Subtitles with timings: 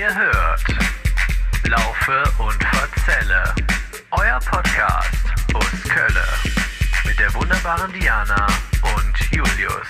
[0.00, 0.64] Ihr hört
[1.68, 3.44] Laufe und Verzelle,
[4.12, 6.24] euer Podcast aus Kölle
[7.06, 8.46] mit der wunderbaren Diana
[8.96, 9.86] und Julius.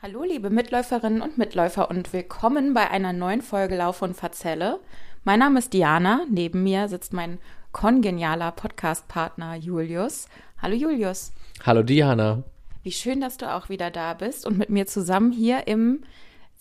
[0.00, 4.80] Hallo liebe Mitläuferinnen und Mitläufer und willkommen bei einer neuen Folge Laufe und Verzelle.
[5.24, 7.38] Mein Name ist Diana, neben mir sitzt mein
[7.72, 10.26] kongenialer Podcast-Partner Julius.
[10.62, 11.34] Hallo Julius.
[11.66, 12.44] Hallo Diana.
[12.82, 16.02] Wie schön, dass du auch wieder da bist und mit mir zusammen hier im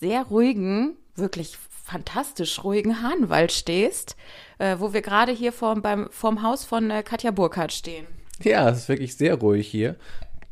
[0.02, 4.16] sehr ruhigen, wirklich fantastisch ruhigen Hahnwald stehst,
[4.58, 8.08] äh, wo wir gerade hier vorm, beim, vorm Haus von äh, Katja Burkhardt stehen.
[8.42, 9.96] Ja, es ist wirklich sehr ruhig hier.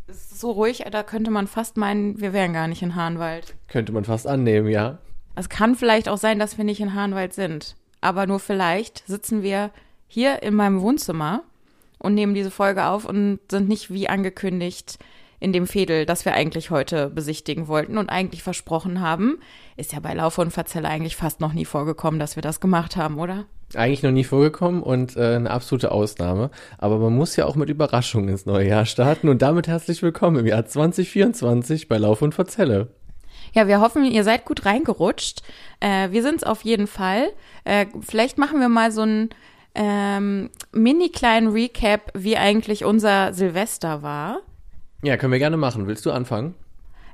[0.07, 3.55] Es ist so ruhig, da könnte man fast meinen, wir wären gar nicht in Hahnwald.
[3.67, 4.99] Könnte man fast annehmen, ja.
[5.35, 7.75] Es kann vielleicht auch sein, dass wir nicht in Hahnwald sind.
[8.01, 9.71] Aber nur vielleicht sitzen wir
[10.07, 11.43] hier in meinem Wohnzimmer
[11.97, 14.99] und nehmen diese Folge auf und sind nicht wie angekündigt
[15.39, 19.39] in dem Fädel, das wir eigentlich heute besichtigen wollten und eigentlich versprochen haben.
[19.77, 22.95] Ist ja bei Laufe und Verzelle eigentlich fast noch nie vorgekommen, dass wir das gemacht
[22.95, 23.45] haben, oder?
[23.75, 26.49] Eigentlich noch nie vorgekommen und äh, eine absolute Ausnahme.
[26.77, 30.37] Aber man muss ja auch mit Überraschungen ins neue Jahr starten und damit herzlich willkommen
[30.37, 32.87] im Jahr 2024 bei Lauf und Verzelle.
[33.53, 35.41] Ja, wir hoffen, ihr seid gut reingerutscht.
[35.79, 37.29] Äh, wir sind es auf jeden Fall.
[37.63, 39.29] Äh, vielleicht machen wir mal so einen
[39.75, 44.41] ähm, mini kleinen Recap, wie eigentlich unser Silvester war.
[45.01, 45.87] Ja, können wir gerne machen.
[45.87, 46.55] Willst du anfangen?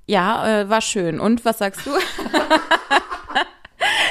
[0.08, 1.20] Ja, äh, war schön.
[1.20, 1.92] Und was sagst du?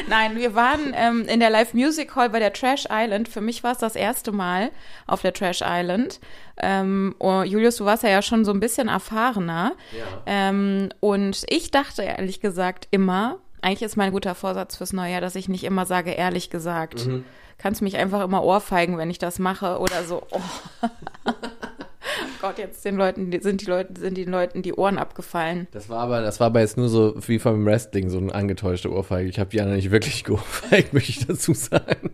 [0.09, 3.29] Nein, wir waren ähm, in der Live Music Hall bei der Trash Island.
[3.29, 4.71] Für mich war es das erste Mal
[5.07, 6.21] auf der Trash Island.
[6.57, 9.73] Ähm, oh, Julius, du warst ja, ja schon so ein bisschen erfahrener.
[9.97, 10.05] Ja.
[10.27, 15.21] Ähm, und ich dachte ehrlich gesagt immer, eigentlich ist mein guter Vorsatz fürs neue Jahr,
[15.21, 17.07] dass ich nicht immer sage, ehrlich gesagt.
[17.07, 17.25] Mhm.
[17.57, 20.23] Kannst mich einfach immer ohrfeigen, wenn ich das mache oder so.
[20.31, 20.41] Oh.
[22.45, 25.67] Gott, jetzt den Leuten, sind die Leute, sind den Leuten die Ohren abgefallen.
[25.71, 28.93] Das war aber, das war aber jetzt nur so wie vom Wrestling, so eine angetäuschte
[28.93, 29.31] Ohrfeige.
[29.31, 32.11] Ich habe Diana nicht wirklich geohrfeigt, möchte ich dazu sagen.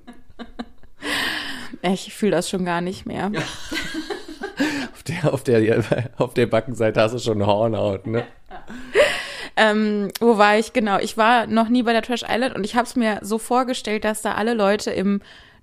[1.83, 3.33] Ich fühle das schon gar nicht mehr.
[4.93, 8.25] Auf der, auf der, auf der Backenseite hast du schon Hornhaut, ne?
[9.57, 10.73] Ähm, wo war ich?
[10.73, 13.39] Genau, ich war noch nie bei der Trash Island und ich habe es mir so
[13.39, 15.21] vorgestellt, dass da alle Leute im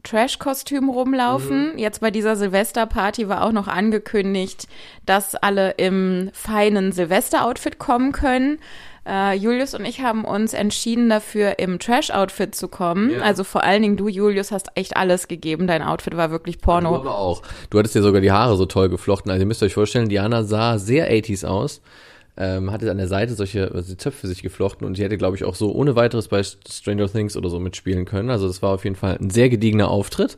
[0.08, 1.74] Trash-Kostüm rumlaufen.
[1.74, 1.78] Mhm.
[1.78, 4.68] Jetzt bei dieser Silvesterparty war auch noch angekündigt,
[5.06, 8.60] dass alle im feinen Silvester-Outfit kommen können.
[9.06, 13.12] Äh, Julius und ich haben uns entschieden dafür, im Trash-Outfit zu kommen.
[13.12, 13.22] Ja.
[13.22, 15.66] Also vor allen Dingen du, Julius, hast echt alles gegeben.
[15.68, 16.94] Dein Outfit war wirklich Du Porno.
[16.96, 17.42] aber auch.
[17.70, 19.32] Du hattest ja sogar die Haare so toll geflochten.
[19.32, 21.82] Also ihr müsst euch vorstellen, Diana sah sehr 80s aus.
[22.38, 25.36] Ähm, hatte an der Seite solche also die Zöpfe sich geflochten und die hätte, glaube
[25.36, 28.30] ich, auch so ohne weiteres bei Stranger Things oder so mitspielen können.
[28.30, 30.38] Also das war auf jeden Fall ein sehr gediegener Auftritt.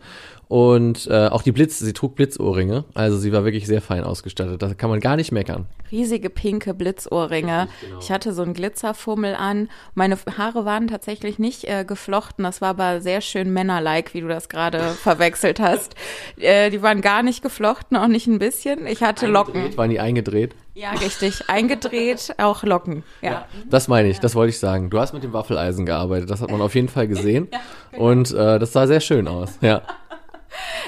[0.50, 2.84] Und äh, auch die Blitz, sie trug Blitzohrringe.
[2.96, 4.60] Also sie war wirklich sehr fein ausgestattet.
[4.60, 5.68] Da kann man gar nicht meckern.
[5.92, 7.68] riesige pinke Blitzohrringe.
[7.82, 8.00] genau.
[8.02, 9.70] Ich hatte so einen Glitzerfummel an.
[9.94, 12.44] Meine Haare waren tatsächlich nicht äh, geflochten.
[12.44, 15.94] Das war aber sehr schön männerlike, wie du das gerade verwechselt hast.
[16.40, 18.88] Äh, die waren gar nicht geflochten, auch nicht ein bisschen.
[18.88, 19.54] Ich hatte Locken.
[19.54, 20.56] Eingedreht, waren die eingedreht?
[20.80, 21.50] Ja, richtig.
[21.50, 23.04] Eingedreht, auch Locken.
[23.22, 23.46] Ja.
[23.70, 24.90] Das meine ich, das wollte ich sagen.
[24.90, 27.50] Du hast mit dem Waffeleisen gearbeitet, das hat man auf jeden Fall gesehen.
[27.98, 29.58] Und äh, das sah sehr schön aus.
[29.62, 29.82] Ja.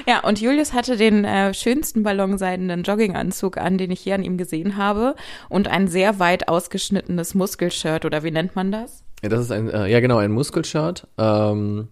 [0.07, 4.35] Ja, und Julius hatte den äh, schönsten ballonseidenen Jogginganzug an, den ich hier an ihm
[4.35, 5.16] gesehen habe.
[5.50, 9.03] Und ein sehr weit ausgeschnittenes Muskelshirt, oder wie nennt man das?
[9.22, 11.07] Ja, das ist ein, äh, ja genau, ein Muskelshirt.
[11.19, 11.90] Ähm,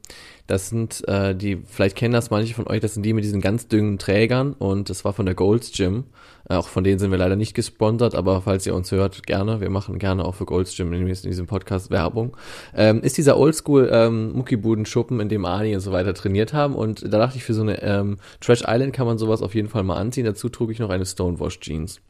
[0.49, 3.39] das sind äh, die, vielleicht kennen das manche von euch, das sind die mit diesen
[3.39, 6.05] ganz dünnen Trägern und das war von der Gold's Gym.
[6.49, 9.61] Äh, auch von denen sind wir leider nicht gesponsert, aber falls ihr uns hört, gerne.
[9.61, 12.35] Wir machen gerne auch für Gold's Gym in, diesem Podcast Werbung.
[12.75, 17.03] Ähm, ist dieser Oldschool ähm, Muckibudenschuppen, in dem Ani und so weiter trainiert haben und
[17.03, 19.83] da dachte ich, für so eine ähm, Trash Island kann man sowas auf jeden Fall
[19.83, 20.25] mal anziehen.
[20.25, 22.01] Dazu trug ich noch eine Stonewash Jeans.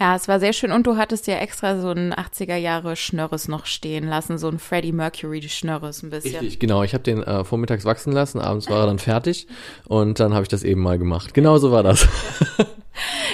[0.00, 0.72] Ja, es war sehr schön.
[0.72, 4.58] Und du hattest ja extra so einen 80er Jahre Schnörres noch stehen lassen, so ein
[4.58, 6.40] Freddie Mercury Schnörres ein bisschen.
[6.40, 6.82] Richtig, genau.
[6.82, 9.46] Ich habe den äh, vormittags wachsen lassen, abends war er dann fertig
[9.86, 11.34] und dann habe ich das eben mal gemacht.
[11.34, 12.06] Genau so war das.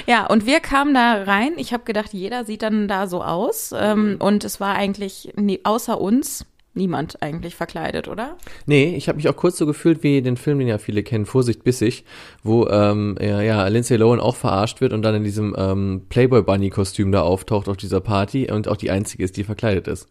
[0.06, 1.52] Ja, und wir kamen da rein.
[1.56, 3.74] Ich habe gedacht, jeder sieht dann da so aus.
[3.76, 6.46] Ähm, und es war eigentlich nie, außer uns
[6.78, 8.38] niemand eigentlich verkleidet, oder?
[8.64, 11.26] Nee, ich habe mich auch kurz so gefühlt wie den Film, den ja viele kennen,
[11.26, 12.04] Vorsicht bissig,
[12.42, 16.42] wo ähm, ja, ja, Lindsay Lohan auch verarscht wird und dann in diesem ähm, Playboy
[16.42, 20.08] Bunny Kostüm da auftaucht auf dieser Party und auch die einzige ist, die verkleidet ist.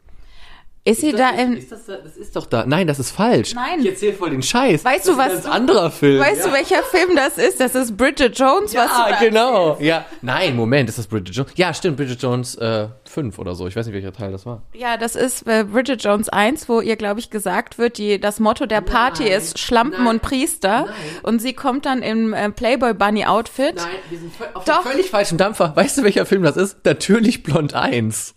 [0.88, 1.58] Ist sie da in.
[1.58, 2.66] Ist das, da- das ist doch da.
[2.66, 3.54] Nein, das ist falsch.
[3.54, 3.80] Nein.
[3.82, 4.84] Ich erzähl voll den Scheiß.
[4.86, 6.20] Weißt das du, was ist du- ein anderer Film.
[6.20, 7.60] Weißt du, welcher Film das ist?
[7.60, 9.78] Das ist Bridget Jones, was du Ja, genau.
[9.80, 11.52] Ja, nein, Moment, ist das Bridget Jones?
[11.56, 13.68] Ja, stimmt, Bridget Jones äh, 5 oder so.
[13.68, 14.62] Ich weiß nicht, welcher Teil das war.
[14.74, 18.40] Ja, das ist äh, Bridget Jones 1, wo ihr, glaube ich, gesagt wird, die, das
[18.40, 20.86] Motto der Party Nein, ist Schlampen nein, und Priester.
[20.86, 20.94] nein.
[21.24, 23.76] Und sie kommt dann im äh, Playboy Bunny Outfit.
[24.10, 24.84] wir sind auf Doch.
[24.84, 25.76] völlig falschen Dampfer.
[25.76, 26.78] Weißt du, welcher Film das ist?
[26.86, 28.36] Natürlich Blond 1.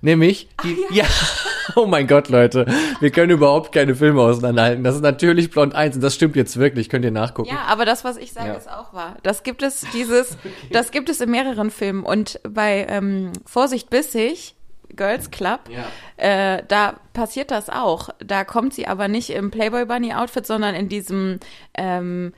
[0.00, 1.04] Nämlich die, ja.
[1.76, 2.64] Oh mein Gott, Leute.
[3.00, 4.84] Wir können überhaupt keine Filme auseinanderhalten.
[4.84, 6.88] Das ist natürlich Blond 1 und das stimmt jetzt wirklich.
[6.88, 7.50] Könnt ihr nachgucken.
[7.50, 8.54] Ja, aber das, was ich sage, Ja.
[8.54, 9.16] ist auch wahr.
[9.22, 10.38] Das gibt es, dieses,
[10.72, 12.04] das gibt es in mehreren Filmen.
[12.04, 14.54] Und bei ähm, Vorsicht bissig,
[14.96, 15.84] Girls Club, Ja.
[16.56, 18.08] äh, da passiert das auch.
[18.18, 21.38] Da kommt sie aber nicht im Playboy Bunny Outfit, sondern in diesem
[21.74, 22.32] ähm,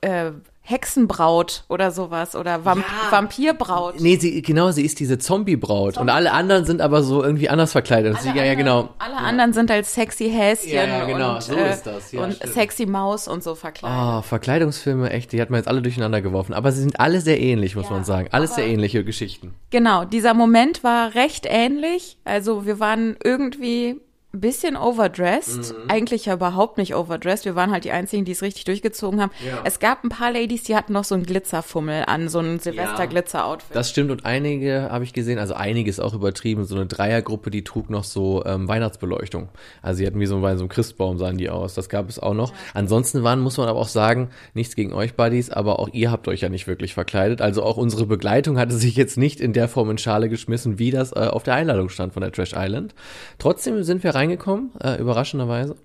[0.00, 0.30] äh,
[0.70, 3.10] Hexenbraut oder sowas oder Vamp Ja.
[3.12, 4.00] Vampirbraut.
[4.00, 5.98] Nee, sie, genau, sie ist diese Zombie-Braut.
[5.98, 8.14] Und alle anderen sind aber so irgendwie anders verkleidet.
[8.14, 8.90] Und sie, ja, ja, genau.
[8.98, 12.22] Alle anderen sind als sexy Häschen Ja, ja, genau, und, so äh, ist das, ja,
[12.22, 13.98] und sexy Maus und so verkleidet.
[14.00, 16.54] Oh, Verkleidungsfilme, echt, die hat man jetzt alle durcheinander geworfen.
[16.54, 18.28] Aber sie sind alle sehr ähnlich, muss Ja, man sagen.
[18.32, 19.54] Alles sehr ähnliche Geschichten.
[19.70, 22.16] Genau, dieser Moment war recht ähnlich.
[22.24, 24.00] Also wir waren irgendwie
[24.32, 25.72] bisschen overdressed.
[25.72, 25.90] Mhm.
[25.90, 27.44] Eigentlich ja überhaupt nicht overdressed.
[27.44, 29.32] Wir waren halt die Einzigen, die es richtig durchgezogen haben.
[29.44, 29.60] Ja.
[29.64, 33.74] Es gab ein paar Ladies, die hatten noch so einen Glitzerfummel an, so ein Silvester-Glitzer-Outfit.
[33.74, 37.50] Das stimmt und einige habe ich gesehen, also einige ist auch übertrieben, so eine Dreiergruppe,
[37.50, 39.48] die trug noch so ähm, Weihnachtsbeleuchtung.
[39.82, 41.74] Also sie hatten wie so bei so einem Christbaum sahen die aus.
[41.74, 42.52] Das gab es auch noch.
[42.72, 46.28] Ansonsten waren, muss man aber auch sagen, nichts gegen euch Buddies, aber auch ihr habt
[46.28, 47.40] euch ja nicht wirklich verkleidet.
[47.40, 50.92] Also auch unsere Begleitung hatte sich jetzt nicht in der Form in Schale geschmissen, wie
[50.92, 52.94] das äh, auf der Einladung stand von der Trash Island.
[53.38, 55.76] Trotzdem sind wir reingekommen, äh, überraschenderweise.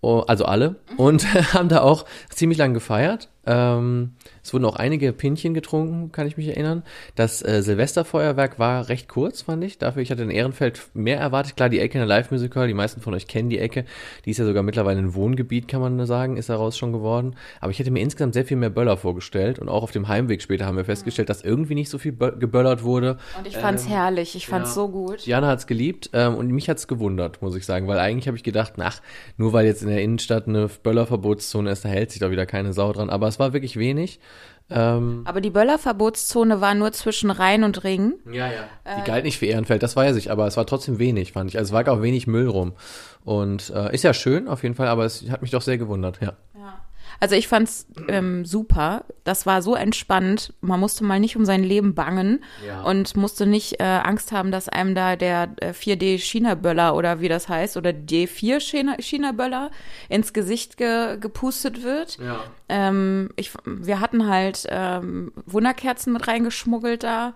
[0.00, 0.76] Oh, also alle.
[0.96, 3.28] Und haben da auch ziemlich lang gefeiert.
[3.46, 4.12] Ähm,
[4.42, 6.82] es wurden auch einige Pinchen getrunken, kann ich mich erinnern.
[7.14, 9.78] Das äh, Silvesterfeuerwerk war recht kurz, fand ich.
[9.78, 11.56] Dafür, ich hatte in Ehrenfeld mehr erwartet.
[11.56, 13.84] Klar, die Ecke in der Live-Musical, die meisten von euch kennen die Ecke.
[14.24, 17.36] Die ist ja sogar mittlerweile ein Wohngebiet, kann man sagen, ist daraus schon geworden.
[17.60, 19.58] Aber ich hätte mir insgesamt sehr viel mehr Böller vorgestellt.
[19.58, 22.38] Und auch auf dem Heimweg später haben wir festgestellt, dass irgendwie nicht so viel bö-
[22.38, 23.18] geböllert wurde.
[23.38, 24.34] und ich fand's herrlich.
[24.36, 24.74] Ich fand's ja.
[24.74, 25.26] so gut.
[25.26, 28.42] Jana hat's geliebt ähm, und mich hat's gewundert, muss ich sagen, weil eigentlich habe ich
[28.42, 29.00] gedacht, ach,
[29.36, 32.72] nur weil jetzt in der Innenstadt eine Böllerverbotszone ist, da hält sich doch wieder keine
[32.72, 33.10] Sau dran.
[33.10, 34.20] Aber es war wirklich wenig.
[34.70, 38.14] Ähm, Aber die Böllerverbotszone war nur zwischen Rhein und Ring.
[38.30, 38.96] ja, ja.
[38.98, 41.58] Die galt nicht für Ehrenfeld, das weiß ich, aber es war trotzdem wenig, fand ich.
[41.58, 42.72] Also es war auch wenig Müll rum.
[43.24, 46.20] Und äh, ist ja schön auf jeden Fall, aber es hat mich doch sehr gewundert,
[46.22, 46.32] ja.
[47.20, 49.04] Also ich fand's ähm, super.
[49.24, 50.52] Das war so entspannt.
[50.60, 52.82] Man musste mal nicht um sein Leben bangen Ja.
[52.82, 57.28] und musste nicht äh, Angst haben, dass einem da der äh, 4D China-Böller oder wie
[57.28, 59.70] das heißt oder D4 China- China-Böller
[60.08, 62.18] ins Gesicht ge gepustet wird.
[62.18, 62.40] Ja.
[62.68, 67.34] Ähm, ich, wir hatten halt ähm, Wunderkerzen mit reingeschmuggelt da.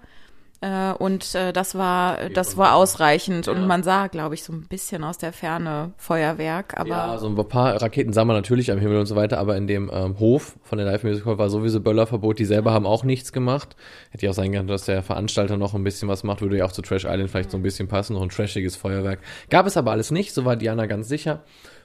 [0.60, 3.52] Äh, und äh, das war das war ausreichend Ja.
[3.52, 7.28] und man sah, glaube ich, so ein bisschen aus der Ferne Feuerwerk, aber ja, so
[7.28, 10.18] ein paar Raketen sah man natürlich am Himmel und so weiter, aber in dem ähm,
[10.18, 12.40] Hof von der Live Music Hall war sowieso Böllerverbot.
[12.40, 13.76] Die selber haben auch nichts gemacht.
[14.10, 16.40] Hätte ja auch sein können, dass der Veranstalter noch ein bisschen was macht.
[16.42, 19.20] Würde ja auch zu Trash Island vielleicht so ein bisschen passen, noch ein trashiges Feuerwerk.
[19.50, 21.44] Gab es aber alles nicht, so war Diana ganz sicher.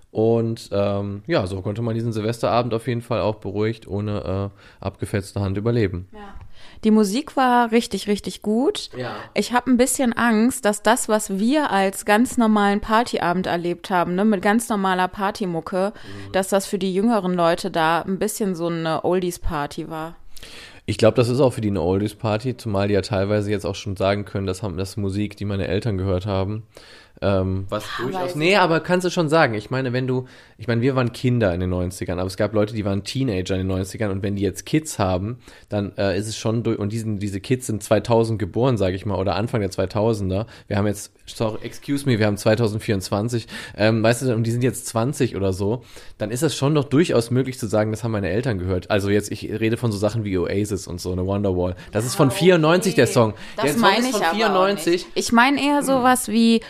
[0.10, 4.84] Und ähm, ja, so konnte man diesen Silvesterabend auf jeden Fall auch beruhigt, ohne äh,
[4.86, 6.08] abgefetzte Hand überleben.
[6.84, 8.90] Die Musik war richtig, richtig gut.
[8.98, 9.16] Ja.
[9.34, 14.16] Ich habe ein bisschen Angst, dass das, was wir als ganz normalen Partyabend erlebt haben,
[14.16, 15.94] ne, mit ganz normaler Partymucke,
[16.32, 20.16] dass das für die jüngeren Leute da ein bisschen so eine Oldies-Party war.
[20.86, 23.66] Ich glaube, das ist auch für die eine Oldies Party, zumal die ja teilweise jetzt
[23.66, 26.64] auch schon sagen können, das haben das ist Musik, die meine Eltern gehört haben.
[27.24, 28.22] Ähm, was durchaus.
[28.22, 29.54] weiß Nee, aber kannst du schon sagen.
[29.54, 30.26] Ich meine, wenn du,
[30.58, 33.56] ich meine, wir waren Kinder in den 90ern, aber es gab Leute, die waren Teenager
[33.56, 35.38] in den 90ern und wenn die jetzt Kids haben,
[35.70, 39.06] dann äh, ist es schon durch, und diesen, diese Kids sind 2000 geboren, sage ich
[39.06, 40.48] mal, oder Anfang der 2000er.
[40.68, 43.48] Wir haben jetzt, sorry, excuse me, wir haben 2024,
[43.78, 45.84] ähm, weißt du, und die sind jetzt 20 oder so,
[46.18, 48.92] dann ist es schon doch durchaus möglich zu sagen, das haben meine Eltern gehört.
[48.92, 51.76] Also jetzt, ich rede von so Sachen wie Oasis und so, eine Wonderwall.
[51.94, 53.34] Das ist von 94 der Song.
[53.58, 54.84] der Das Song meine ist ich von aber 94.
[54.84, 55.08] Auch nicht.
[55.16, 56.62] Ich meine eher sowas wie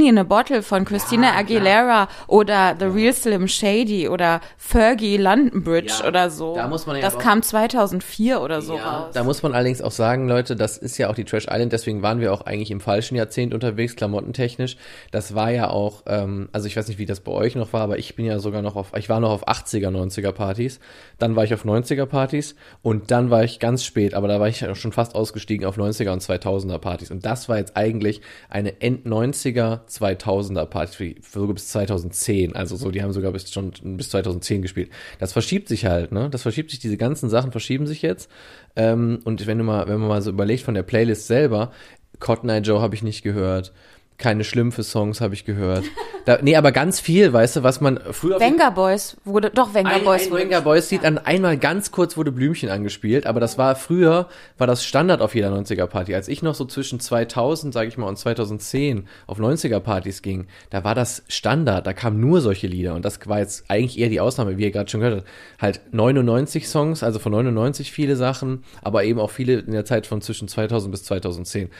[0.00, 5.62] Genie in a Bottle von Christina Aguilera oder The Real Slim Shady oder Fergie London
[5.62, 6.54] Bridge Ja, oder so.
[6.54, 9.10] da muss man ja das kam 2004 oder so Ja, raus.
[9.12, 12.00] da muss man allerdings auch sagen, Leute, das ist ja auch die Trash Island, deswegen
[12.00, 14.78] waren wir auch eigentlich im falschen Jahrzehnt unterwegs, klamottentechnisch.
[15.10, 17.82] Das war ja auch, ähm, also ich weiß nicht, wie das bei euch noch war,
[17.82, 20.80] aber ich bin ja sogar noch auf, ich war noch auf 80er, 90er Partys,
[21.18, 24.48] dann war ich auf 90er Partys und dann war ich ganz spät, aber da war
[24.48, 28.22] ich ja schon fast ausgestiegen auf 90er und 2000er Partys und das war jetzt eigentlich
[28.48, 34.10] eine End-90er, 2000er Party, sogar bis 2010, also so, die haben sogar bis schon bis
[34.10, 34.90] 2010 gespielt.
[35.18, 36.30] Das verschiebt sich halt, ne?
[36.30, 38.30] Das verschiebt sich, diese ganzen Sachen verschieben sich jetzt.
[38.76, 41.72] Ähm, und wenn du mal, wenn man mal so überlegt von der Playlist selber,
[42.18, 43.72] Cotton Eye Joe habe ich nicht gehört.
[44.20, 45.84] Keine Schlümpfe-Songs habe ich gehört.
[46.26, 49.90] Da, nee, aber ganz viel, weißt du, was man früher Venga Boys wurde, doch Venga
[49.90, 50.42] ein, Boys ein wurde.
[50.42, 54.66] Wenger Boys Lied, an einmal ganz kurz wurde Blümchen angespielt, aber das war früher, war
[54.66, 56.14] das Standard auf jeder 90er Party.
[56.14, 60.46] Als ich noch so zwischen 2000, sage ich mal, und 2010 auf 90er Partys ging,
[60.68, 64.10] da war das Standard, da kamen nur solche Lieder und das war jetzt eigentlich eher
[64.10, 65.28] die Ausnahme, wie ihr gerade schon gehört habt.
[65.60, 70.06] Halt 99 Songs, also von 99 viele Sachen, aber eben auch viele in der Zeit
[70.06, 71.70] von zwischen 2000 bis 2010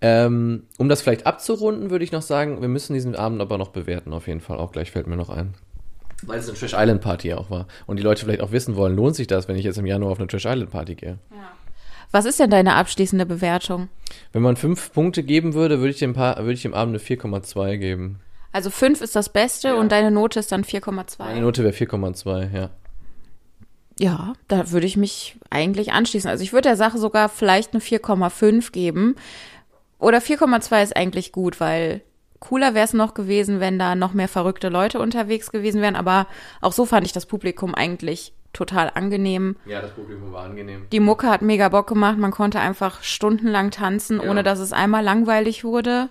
[0.00, 3.68] Ähm, um das vielleicht abzurunden, würde ich noch sagen, wir müssen diesen Abend aber noch
[3.68, 4.58] bewerten, auf jeden Fall.
[4.58, 5.54] Auch gleich fällt mir noch ein.
[6.22, 7.66] Weil es eine Trash Island Party auch war.
[7.86, 10.12] Und die Leute vielleicht auch wissen wollen, lohnt sich das, wenn ich jetzt im Januar
[10.12, 11.18] auf eine Trash Island Party gehe?
[12.10, 13.88] Was ist denn deine abschließende Bewertung?
[14.32, 17.02] Wenn man fünf Punkte geben würde, würde ich dem, pa würde ich dem Abend eine
[17.02, 18.20] 4,2 geben.
[18.52, 19.74] Also 5 ist das Beste Ja.
[19.74, 21.40] und deine Note ist dann Meine 4,2.
[21.40, 22.70] Note wäre 4,2, ja.
[23.98, 26.30] Ja, da würde ich mich eigentlich anschließen.
[26.30, 29.16] Also ich würde der Sache sogar vielleicht eine 4,5 geben.
[30.06, 32.00] Oder 4,2 ist eigentlich gut, weil
[32.38, 35.96] cooler wäre es noch gewesen, wenn da noch mehr verrückte Leute unterwegs gewesen wären.
[35.96, 36.28] Aber
[36.60, 39.56] auch so fand ich das Publikum eigentlich total angenehm.
[39.66, 40.86] Ja, das Publikum war angenehm.
[40.92, 42.18] Die Mucke hat mega Bock gemacht.
[42.18, 44.30] Man konnte einfach stundenlang tanzen, Ja.
[44.30, 46.08] ohne dass es einmal langweilig wurde.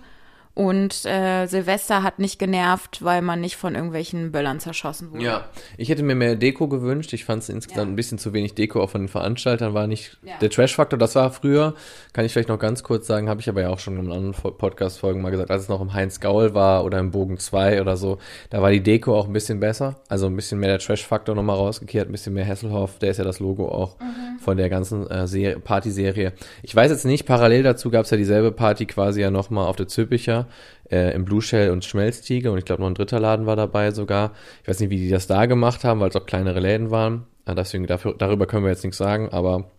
[0.56, 5.22] Und äh, Silvester hat nicht genervt, weil man nicht von irgendwelchen Böllern zerschossen wurde.
[5.22, 5.44] Ja,
[5.76, 7.12] ich hätte mir mehr Deko gewünscht.
[7.12, 7.92] Ich fand es insgesamt Ja.
[7.92, 10.32] ein bisschen zu wenig Deko, auch von den Veranstaltern war nicht Ja.
[10.40, 10.98] der Trash-Faktor.
[10.98, 11.74] Das war früher,
[12.14, 14.32] kann ich vielleicht noch ganz kurz sagen, habe ich aber ja auch schon in anderen
[14.32, 17.82] Fo- Podcast-Folgen mal gesagt, als es noch im Heinz Gaul war oder im Bogen 2
[17.82, 18.16] oder so,
[18.48, 19.96] da war die Deko auch ein bisschen besser.
[20.08, 23.24] Also ein bisschen mehr der Trash-Faktor nochmal rausgekehrt, ein bisschen mehr Hasselhoff, der ist ja
[23.24, 23.96] das Logo auch
[24.42, 26.32] von der ganzen äh, Serie, Partyserie.
[26.62, 29.76] Ich weiß jetzt nicht, parallel dazu gab es ja dieselbe Party quasi ja nochmal auf
[29.76, 30.45] der Zülpicher
[30.90, 33.90] äh, im Blue Shell und Schmelztiegel und ich glaube noch ein dritter Laden war dabei
[33.90, 34.32] sogar.
[34.62, 37.26] Ich weiß nicht, wie die das da gemacht haben, weil es auch kleinere Läden waren.
[37.46, 39.70] Äh, deswegen dafür, darüber können wir jetzt nichts sagen, aber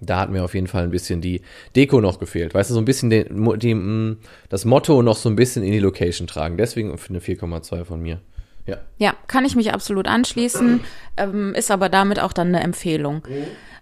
[0.00, 1.40] da hat mir auf jeden Fall ein bisschen die
[1.74, 2.54] Deko noch gefehlt.
[2.54, 4.16] Weißt du, so ein bisschen den, die, mh,
[4.48, 6.56] das Motto noch so ein bisschen in die Location tragen.
[6.56, 8.20] Deswegen eine 4,2 von mir.
[8.66, 8.78] Ja.
[8.98, 10.80] Ja, kann ich mich absolut anschließen,
[11.16, 13.22] ähm, ist aber damit auch dann eine Empfehlung.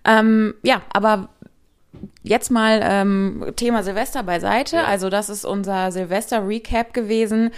[0.04, 1.30] Ähm, ja, aber
[2.22, 4.84] jetzt mal ähm, Thema Silvester beiseite.
[4.84, 7.50] Also das ist unser Silvester-Recap gewesen.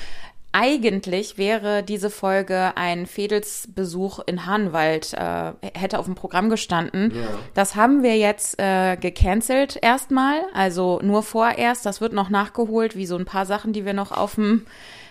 [0.58, 7.12] Eigentlich wäre diese Folge ein Fedelsbesuch in Hahnwald, äh, hätte auf dem Programm gestanden.
[7.52, 11.84] Das haben wir jetzt äh, gecancelt erstmal, also nur vorerst.
[11.84, 14.64] Das wird noch nachgeholt, wie so ein paar Sachen, die wir noch auf dem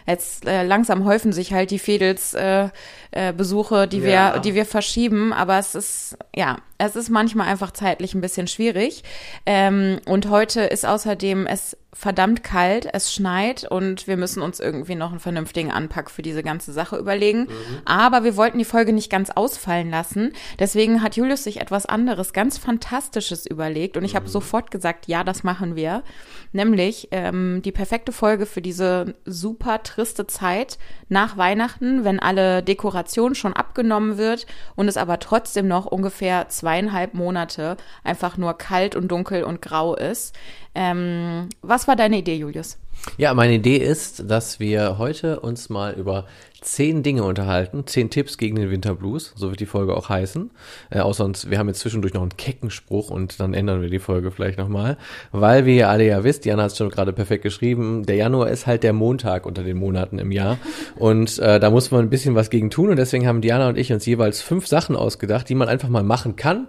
[0.08, 2.70] Jetzt äh, langsam häufen sich halt die Fedels äh,
[3.12, 4.34] äh, Besuche, die Ja.
[4.34, 8.48] wir, die wir verschieben, aber es ist ja, es ist manchmal einfach zeitlich ein bisschen
[8.48, 9.04] schwierig.
[9.46, 14.96] Ähm, und heute ist außerdem es verdammt kalt, es schneit und wir müssen uns irgendwie
[14.96, 17.48] noch einen vernünftigen Anpack für diese ganze Sache überlegen.
[17.86, 20.34] Aber wir wollten die Folge nicht ganz ausfallen lassen.
[20.60, 25.24] Deswegen hat Julius sich etwas anderes, ganz Fantastisches überlegt und ich habe sofort gesagt, ja,
[25.24, 26.04] das machen wir.
[26.52, 33.36] Nämlich ähm, die perfekte Folge für diese super triste Zeit nach Weihnachten, wenn alle Dekoration
[33.36, 39.10] schon abgenommen wird und es aber trotzdem noch ungefähr zweieinhalb Monate einfach nur kalt und
[39.10, 40.36] dunkel und grau ist.
[40.76, 42.78] Ähm, was war deine Idee, Julius?
[43.18, 46.26] Ja, meine Idee ist, dass wir heute uns mal über
[46.62, 50.50] zehn Dinge unterhalten, zehn Tipps gegen den Winterblues, so wird die Folge auch heißen.
[50.90, 53.90] Äh, außer uns, wir haben jetzt zwischendurch noch einen kecken Spruch und dann ändern wir
[53.90, 54.98] die Folge vielleicht nochmal,
[55.32, 58.66] weil wir alle ja wisst, Jana hat es schon gerade perfekt geschrieben, der Januar ist
[58.66, 60.58] halt der Montag unter den Monaten im Jahr
[60.96, 63.78] und äh, da muss man ein bisschen was gegen tun und deswegen haben Diana und
[63.78, 66.68] ich uns jeweils fünf Sachen ausgedacht, die man einfach mal machen kann.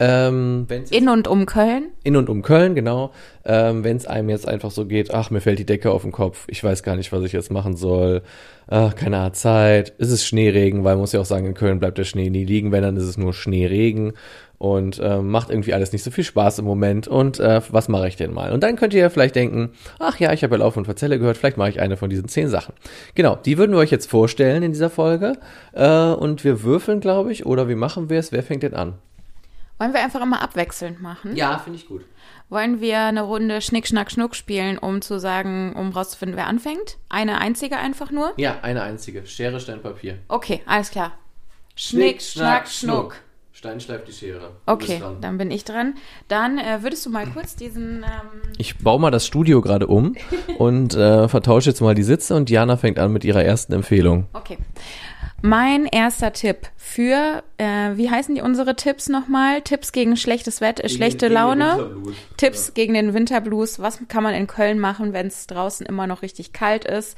[0.00, 1.88] Ähm, In und um Köln?
[2.02, 3.12] in und um Köln, genau.
[3.44, 6.10] Ähm, Wenn es einem jetzt einfach so geht, ach, mir fällt die Decke auf den
[6.12, 8.22] Kopf, ich weiß gar nicht, was ich jetzt machen soll,
[8.66, 11.78] ach, keine Art Zeit, es ist Schneeregen, weil man muss ja auch sagen, in Köln
[11.80, 14.14] bleibt der Schnee nie liegen, wenn, dann ist es nur Schneeregen
[14.56, 18.08] und ähm, macht irgendwie alles nicht so viel Spaß im Moment und äh, was mache
[18.08, 18.52] ich denn mal?
[18.52, 21.18] Und dann könnt ihr ja vielleicht denken, ach ja, ich habe ja Lauf und Verzelle
[21.18, 22.74] gehört, vielleicht mache ich eine von diesen zehn Sachen.
[23.14, 25.34] Genau, die würden wir euch jetzt vorstellen in dieser Folge
[25.74, 28.32] äh, und wir würfeln, glaube ich, oder wie machen wir es?
[28.32, 28.94] Wer fängt denn an?
[29.80, 31.34] Wollen wir einfach immer abwechselnd machen?
[31.34, 32.04] Ja, finde ich gut.
[32.50, 36.98] Wollen wir eine Runde Schnick, Schnack, Schnuck spielen, um zu sagen, um rauszufinden, wer anfängt?
[37.08, 38.34] Eine einzige einfach nur?
[38.36, 39.24] Ja, eine einzige.
[39.26, 40.18] Schere, Stein, Papier.
[40.28, 41.12] Okay, alles klar.
[41.76, 43.16] Schnick, Schnack, Schnuck.
[43.52, 44.50] Stein schleift die Schere.
[44.66, 45.94] Okay, dann bin ich dran.
[46.28, 48.02] Dann äh, würdest du mal kurz diesen.
[48.02, 50.14] Ähm, Ich baue mal das Studio gerade um
[50.58, 54.26] und äh, vertausche jetzt mal die Sitze und Diana fängt an mit ihrer ersten Empfehlung.
[54.34, 54.58] okay.
[55.42, 59.62] Mein erster Tipp für, äh, wie heißen die unsere Tipps nochmal?
[59.62, 61.96] Tipps gegen schlechtes Wetter, schlechte Laune.
[62.36, 63.78] Tipps gegen den Winterblues.
[63.78, 67.16] Was kann man in Köln machen, wenn es draußen immer noch richtig kalt ist,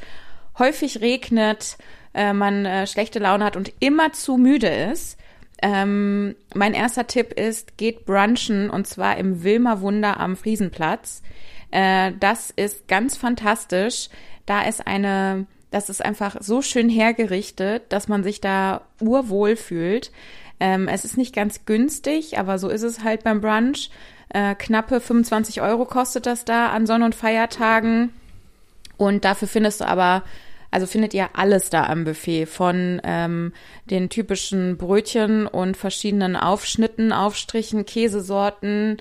[0.58, 1.78] häufig regnet,
[2.14, 5.18] äh, man äh, schlechte Laune hat und immer zu müde ist?
[5.60, 11.22] Ähm, mein erster Tipp ist, geht brunchen und zwar im Wilmer Wunder am Friesenplatz.
[11.70, 14.08] Äh, das ist ganz fantastisch.
[14.46, 20.12] Da ist eine, das ist einfach so schön hergerichtet, dass man sich da urwohl fühlt.
[20.60, 23.90] Ähm, es ist nicht ganz günstig, aber so ist es halt beim Brunch.
[24.28, 28.10] Äh, knappe 25 Euro kostet das da an Sonn- und Feiertagen.
[28.96, 30.22] Und dafür findest du aber,
[30.70, 33.52] also findet ihr alles da am Buffet, von ähm,
[33.86, 38.98] den typischen Brötchen und verschiedenen Aufschnitten, Aufstrichen, Käsesorten,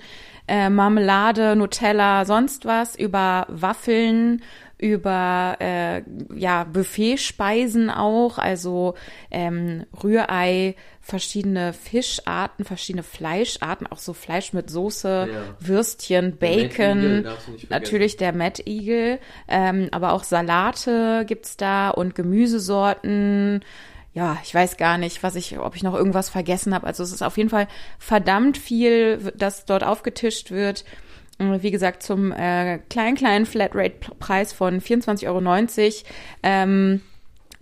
[0.48, 4.42] äh, Marmelade, Nutella, sonst was, über Waffeln,
[4.82, 6.02] über äh,
[6.34, 8.94] ja Buffetspeisen auch, also
[9.30, 15.56] ähm, Rührei, verschiedene Fischarten, verschiedene Fleischarten, auch so Fleisch mit Soße, Ja.
[15.60, 17.24] Würstchen, Bacon,
[17.68, 23.64] natürlich der Mad Eagle, ähm, aber auch Salate gibt's da und Gemüsesorten.
[24.14, 26.86] Ja, ich weiß gar nicht, was ich, ob ich noch irgendwas vergessen habe.
[26.86, 27.66] Also es ist auf jeden Fall
[27.98, 30.84] verdammt viel, das dort aufgetischt wird.
[31.62, 36.02] Wie gesagt, zum äh, kleinen, kleinen Flatrate-Preis von 24,90 Euro.
[36.42, 37.00] Ähm,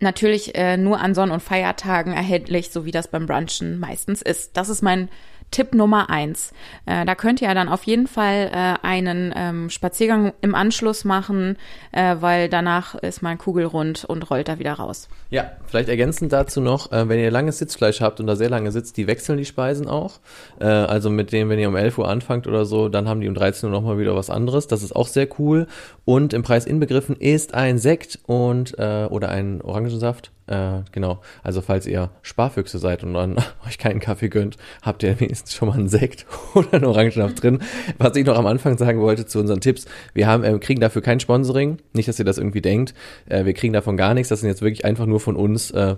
[0.01, 4.57] natürlich äh, nur an Sonn- und Feiertagen erhältlich, so wie das beim Brunchen meistens ist.
[4.57, 5.09] Das ist mein
[5.51, 6.53] Tipp Nummer eins.
[6.87, 11.57] Äh, da könnt ihr dann auf jeden Fall äh, einen ähm, Spaziergang im Anschluss machen,
[11.93, 15.09] äh, weil danach ist mein Kugelrund und rollt da wieder raus.
[15.31, 18.73] Ja, vielleicht ergänzend dazu noch, äh, wenn ihr langes Sitzfleisch habt und da sehr lange
[18.73, 20.21] sitzt, die wechseln die Speisen auch.
[20.61, 23.29] Äh, also mit dem, wenn ihr um 11 Uhr anfangt oder so, dann haben die
[23.29, 24.67] um 13 Uhr nochmal wieder was anderes.
[24.67, 25.67] Das ist auch sehr cool.
[26.05, 30.33] Und im Preis inbegriffen ist ein Sekt und äh, oder ein Orangensaft.
[30.51, 31.21] Äh, genau.
[31.45, 35.69] Also falls ihr Sparfüchse seid und dann euch keinen Kaffee gönnt, habt ihr wenigstens schon
[35.69, 37.61] mal einen Sekt oder einen Orangensaft drin.
[37.99, 41.03] Was ich noch am Anfang sagen wollte zu unseren Tipps, wir haben, äh, kriegen dafür
[41.03, 41.79] kein Sponsoring.
[41.93, 42.95] Nicht, dass ihr das irgendwie denkt.
[43.27, 44.29] Äh, wir kriegen davon gar nichts.
[44.29, 45.95] Das sind jetzt wirklich einfach nur von uns äh,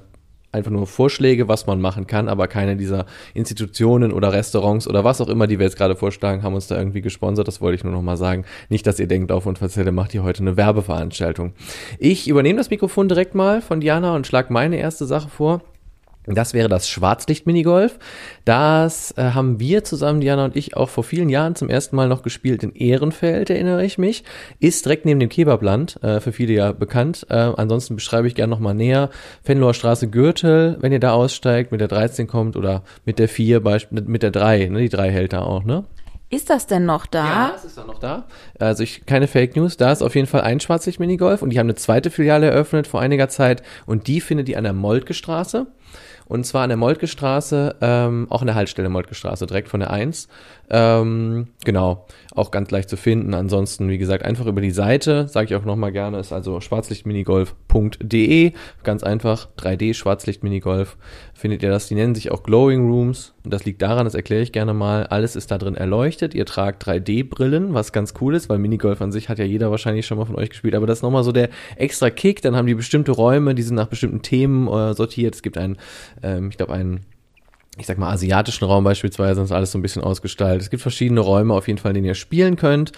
[0.52, 5.20] einfach nur Vorschläge, was man machen kann, aber keine dieser Institutionen oder Restaurants oder was
[5.20, 7.48] auch immer, die wir jetzt gerade vorschlagen, haben uns da irgendwie gesponsert.
[7.48, 8.44] Das wollte ich nur noch mal sagen.
[8.68, 11.52] Nicht, dass ihr denkt, auf und Verzelle macht hier heute eine Werbeveranstaltung.
[11.98, 15.62] Ich übernehme das Mikrofon direkt mal von Diana und schlage meine erste Sache vor.
[16.26, 17.98] Das wäre das Schwarzlicht-Minigolf.
[18.44, 22.08] Das äh, haben wir zusammen, Diana und ich, auch vor vielen Jahren zum ersten Mal
[22.08, 24.22] noch gespielt in Ehrenfeld, erinnere ich mich.
[24.60, 27.26] Ist direkt neben dem Kebabland, äh, für viele ja bekannt.
[27.28, 29.10] Äh, ansonsten beschreibe ich gerne nochmal näher.
[29.42, 33.60] Fenloher Straße Gürtel, wenn ihr da aussteigt, mit der 13 kommt oder mit der 4,
[33.60, 34.78] beisp- mit der 3, ne?
[34.80, 35.84] Die 3 hält da auch, ne?
[36.30, 37.50] Ist das denn noch da?
[37.52, 38.24] das ist dann noch da.
[38.58, 41.66] Also ich, keine Fake News, da ist auf jeden Fall ein Schwarzlicht-Minigolf und die haben
[41.66, 45.66] eine zweite Filiale eröffnet vor einiger Zeit und die findet ihr an der Moltke Straße.
[46.32, 49.80] Und zwar an der Moltke Straße, ähm, auch an der Haltestelle Moltke Straße, direkt von
[49.80, 50.28] der 1.
[50.70, 53.34] Ähm, genau, auch ganz leicht zu finden.
[53.34, 58.52] Ansonsten, wie gesagt, einfach über die Seite, sage ich auch nochmal gerne, ist also schwarzlichtminigolf.de.
[58.82, 60.96] Ganz einfach, 3D Schwarzlichtminigolf
[61.34, 61.88] findet ihr das.
[61.88, 63.34] Die nennen sich auch Glowing Rooms.
[63.44, 66.32] Und das liegt daran, das erkläre ich gerne mal, alles ist da drin erleuchtet.
[66.32, 70.06] Ihr tragt 3D-Brillen, was ganz cool ist, weil Minigolf an sich hat ja jeder wahrscheinlich
[70.06, 70.74] schon mal von euch gespielt.
[70.74, 72.40] Aber das ist nochmal so der extra Kick.
[72.40, 75.34] Dann haben die bestimmte Räume, die sind nach bestimmten Themen äh, sortiert.
[75.34, 75.76] Es gibt einen,
[76.22, 77.06] ähm, ich glaube, einen
[77.78, 80.60] ich sag mal, asiatischen Raum beispielsweise, ist alles so ein bisschen ausgestaltet.
[80.60, 82.92] Es gibt verschiedene Räume auf jeden Fall, in denen ihr spielen könnt.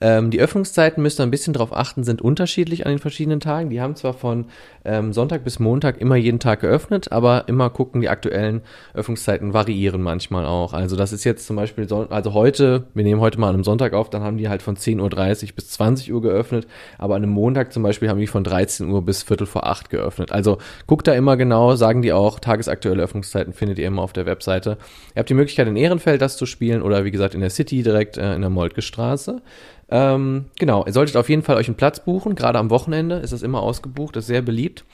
[0.00, 3.70] Ähm, die Öffnungszeiten müsst ihr ein bisschen drauf achten, sind unterschiedlich an den verschiedenen Tagen.
[3.70, 4.46] Die haben zwar von
[4.84, 8.62] ähm, Sonntag bis Montag immer jeden Tag geöffnet, aber immer gucken, die aktuellen
[8.94, 10.72] Öffnungszeiten variieren manchmal auch.
[10.72, 13.92] Also das ist jetzt zum Beispiel, also heute, wir nehmen heute mal an einem Sonntag
[13.92, 16.66] auf, dann haben die halt von 10.30 Uhr bis 20 Uhr geöffnet,
[16.98, 19.90] aber an einem Montag zum Beispiel haben die von 13 Uhr bis Viertel vor acht
[19.90, 20.32] geöffnet.
[20.32, 24.26] Also guckt da immer genau, sagen die auch, tagesaktuelle Öffnungszeiten findet ihr immer auf der
[24.26, 24.78] Webseite.
[25.14, 27.82] Ihr habt die Möglichkeit in Ehrenfeld das zu spielen oder wie gesagt in der City
[27.82, 29.42] direkt äh, in der Moltke Straße.
[29.90, 32.34] Ähm, genau, ihr solltet auf jeden Fall euch einen Platz buchen.
[32.34, 34.84] Gerade am Wochenende ist das immer ausgebucht, ist sehr beliebt.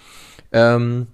[0.52, 1.09] Ähm,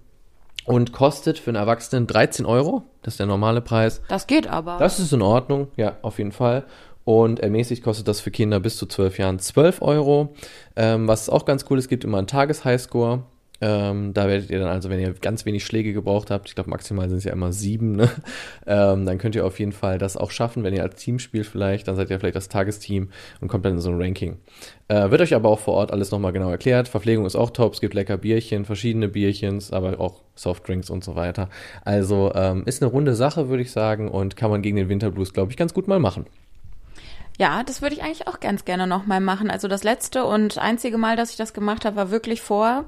[0.64, 2.85] und kostet für einen Erwachsenen 13 Euro.
[3.03, 4.01] Das ist der normale Preis.
[4.09, 4.79] Das geht aber.
[4.79, 6.64] Das ist in Ordnung, ja, auf jeden Fall.
[7.05, 10.35] Und ermäßigt kostet das für Kinder bis zu 12 Jahren 12 Euro.
[10.77, 13.25] Ähm, was auch ganz cool ist, gibt immer einen Tageshighscore.
[13.64, 16.68] Ähm, da werdet ihr dann also, wenn ihr ganz wenig Schläge gebraucht habt, ich glaube
[16.68, 18.11] maximal sind es ja immer sieben, ne?
[18.66, 21.46] ähm, dann könnt ihr auf jeden Fall das auch schaffen, wenn ihr als Team spielt
[21.46, 24.38] vielleicht, dann seid ihr vielleicht das Tagesteam und kommt dann in so ein Ranking.
[24.88, 26.88] Äh, wird euch aber auch vor Ort alles nochmal genau erklärt.
[26.88, 31.14] Verpflegung ist auch top, es gibt lecker Bierchen, verschiedene Bierchens, aber auch Softdrinks und so
[31.14, 31.48] weiter.
[31.85, 35.33] Also ähm, ist eine runde Sache, würde ich sagen, und kann man gegen den Winterblues,
[35.33, 36.27] glaube ich, ganz gut mal machen.
[37.38, 39.51] Ja, das würde ich eigentlich auch ganz gerne nochmal machen.
[39.51, 42.87] Also das letzte und einzige Mal, dass ich das gemacht habe, war wirklich vor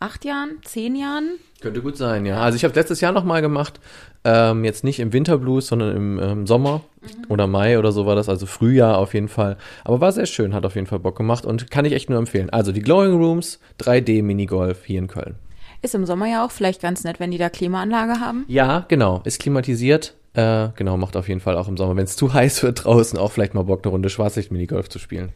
[0.00, 1.38] acht Jahren, zehn Jahren.
[1.60, 2.40] Könnte gut sein, ja.
[2.40, 3.80] Also ich habe letztes Jahr nochmal gemacht,
[4.24, 6.82] ähm, jetzt nicht im Winterblues, sondern im ähm, Sommer
[7.28, 9.56] oder Mai oder so war das, also Frühjahr auf jeden Fall.
[9.84, 12.18] Aber war sehr schön, hat auf jeden Fall Bock gemacht und kann ich echt nur
[12.18, 12.50] empfehlen.
[12.50, 15.36] Also die Glowing Rooms, 3D Minigolf hier in Köln.
[15.82, 18.44] Ist im Sommer ja auch vielleicht ganz nett, wenn die da Klimaanlage haben.
[18.48, 20.14] Ja, genau, ist klimatisiert.
[20.34, 23.18] Äh, genau, macht auf jeden Fall auch im Sommer, wenn es zu heiß wird draußen,
[23.18, 25.30] auch vielleicht mal Bock, eine Runde Schwarzlicht-Minigolf zu spielen.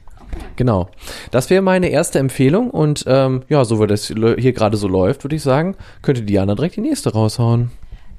[0.57, 0.89] Genau.
[1.31, 5.25] Das wäre meine erste Empfehlung und ähm, ja, so wie das hier gerade so läuft,
[5.25, 7.71] würde ich sagen, könnte Diana direkt die nächste raushauen.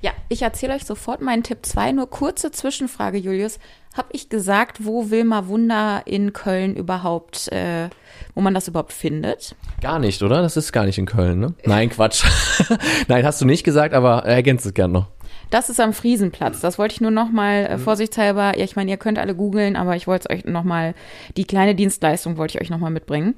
[0.01, 1.91] Ja, ich erzähle euch sofort meinen Tipp 2.
[1.91, 3.59] Nur kurze Zwischenfrage, Julius.
[3.97, 7.89] Hab ich gesagt, wo Wilma Wunder in Köln überhaupt, äh,
[8.33, 9.55] wo man das überhaupt findet?
[9.81, 10.41] Gar nicht, oder?
[10.41, 11.53] Das ist gar nicht in Köln, ne?
[11.65, 12.23] Nein, Quatsch.
[13.09, 15.07] Nein, hast du nicht gesagt, aber ergänzt es gern noch.
[15.49, 16.59] Das ist am Friesenplatz.
[16.61, 17.81] Das wollte ich nur noch mal äh, Mhm.
[17.81, 20.93] vorsichtshalber, ja, ich meine, ihr könnt alle googeln, aber ich wollte es euch noch mal,
[21.37, 23.33] die kleine Dienstleistung wollte ich euch noch mal mitbringen.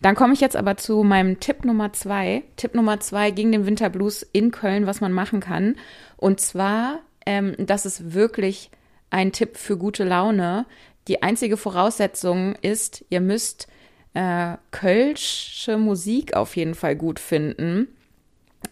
[0.00, 2.44] Dann komme ich jetzt aber zu meinem Tipp Nummer zwei.
[2.56, 5.74] Tipp Nummer zwei gegen den Winterblues in Köln, was man machen kann.
[6.16, 8.70] Und zwar, ähm, das ist wirklich
[9.10, 10.66] ein Tipp für gute Laune.
[11.08, 13.66] Die einzige Voraussetzung ist, ihr müsst
[14.14, 17.88] äh, kölsche Musik auf jeden Fall gut finden.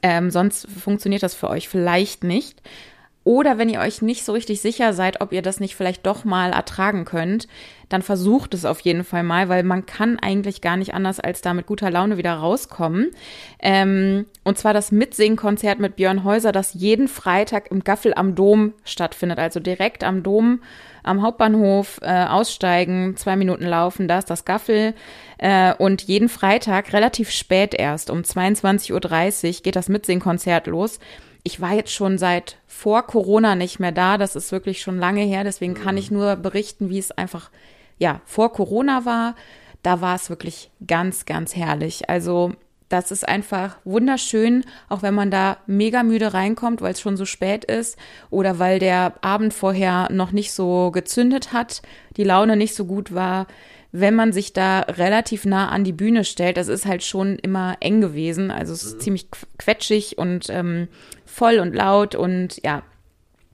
[0.06, 2.60] Ähm, sonst funktioniert das für euch vielleicht nicht.
[3.24, 6.24] Oder wenn ihr euch nicht so richtig sicher seid, ob ihr das nicht vielleicht doch
[6.26, 7.48] mal ertragen könnt,
[7.88, 11.40] dann versucht es auf jeden Fall mal, weil man kann eigentlich gar nicht anders als
[11.40, 13.10] da mit guter Laune wieder rauskommen.
[13.60, 18.74] Ähm, und zwar das Mitsingkonzert mit Björn Häuser, das jeden Freitag im Gaffel am Dom
[18.84, 20.60] stattfindet, also direkt am Dom
[21.02, 24.94] am Hauptbahnhof äh, aussteigen, zwei Minuten laufen, da ist das Gaffel.
[25.38, 28.92] Äh, und jeden Freitag, relativ spät erst, um 22.30
[29.56, 30.98] Uhr geht das Mitsingkonzert los.
[31.44, 35.22] Ich war jetzt schon seit vor Corona nicht mehr da, das ist wirklich schon lange
[35.22, 37.50] her, deswegen kann ich nur berichten, wie es einfach,
[37.98, 39.36] ja, vor Corona war.
[39.82, 42.08] Da war es wirklich ganz, ganz herrlich.
[42.08, 42.54] Also
[42.88, 47.24] das ist einfach wunderschön, auch wenn man da mega müde reinkommt, weil es schon so
[47.24, 47.98] spät ist
[48.30, 51.82] oder weil der Abend vorher noch nicht so gezündet hat,
[52.16, 53.46] die Laune nicht so gut war.
[53.96, 57.76] Wenn man sich da relativ nah an die Bühne stellt, das ist halt schon immer
[57.78, 58.50] eng gewesen.
[58.50, 60.88] Also es ist ziemlich qu- quetschig und ähm,
[61.24, 62.82] voll und laut und ja,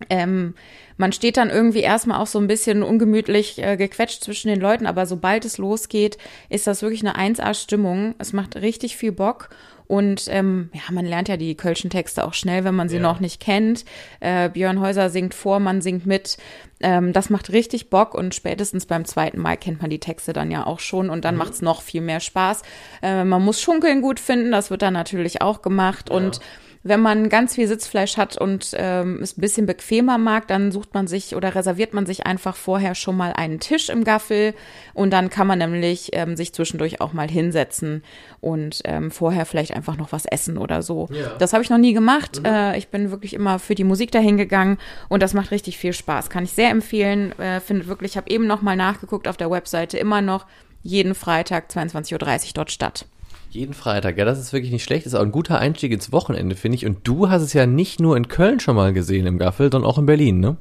[0.09, 0.55] ähm,
[0.97, 4.87] man steht dann irgendwie erstmal auch so ein bisschen ungemütlich äh, gequetscht zwischen den Leuten,
[4.87, 6.17] aber sobald es losgeht,
[6.49, 8.15] ist das wirklich eine 1A-Stimmung.
[8.19, 9.51] Es macht richtig viel Bock.
[9.91, 13.03] Und ähm, ja, man lernt ja die kölschen Texte auch schnell, wenn man sie Ja.
[13.03, 13.85] noch nicht kennt.
[14.21, 16.37] Äh, Björn Häuser singt vor, man singt mit.
[16.81, 20.53] Ähm, das macht richtig Bock und spätestens beim zweiten Mal kennt man die Texte dann
[20.53, 22.63] ja auch schon und dann macht's noch viel mehr Spaß.
[23.03, 26.39] Äh, man muss Schunkeln gut finden, das wird dann natürlich auch gemacht und
[26.83, 30.95] wenn man ganz viel Sitzfleisch hat und ähm, es ein bisschen bequemer mag, dann sucht
[30.95, 34.55] man sich oder reserviert man sich einfach vorher schon mal einen Tisch im Gaffel
[34.95, 38.03] und dann kann man nämlich ähm, sich zwischendurch auch mal hinsetzen
[38.41, 41.09] und ähm, vorher vielleicht einfach noch was essen oder so.
[41.13, 41.35] Ja.
[41.39, 42.41] Das habe ich noch nie gemacht.
[42.45, 44.79] Äh, ich bin wirklich immer für die Musik dahin gegangen
[45.11, 46.31] und das macht richtig viel Spaß.
[46.31, 47.39] Kann ich sehr empfehlen.
[47.39, 50.47] Äh, findet wirklich, ich habe eben noch mal nachgeguckt auf der Webseite, immer noch
[50.83, 53.05] jeden Freitag 22.30 Uhr dort statt.
[53.53, 55.07] Jeden Freitag, ja, das ist wirklich nicht schlecht.
[55.07, 56.87] Das ist auch ein guter Einstieg ins Wochenende, finde ich.
[56.87, 59.91] Und du hast es ja nicht nur in Köln schon mal gesehen im Gaffel, sondern
[59.91, 60.57] auch in Berlin, ne?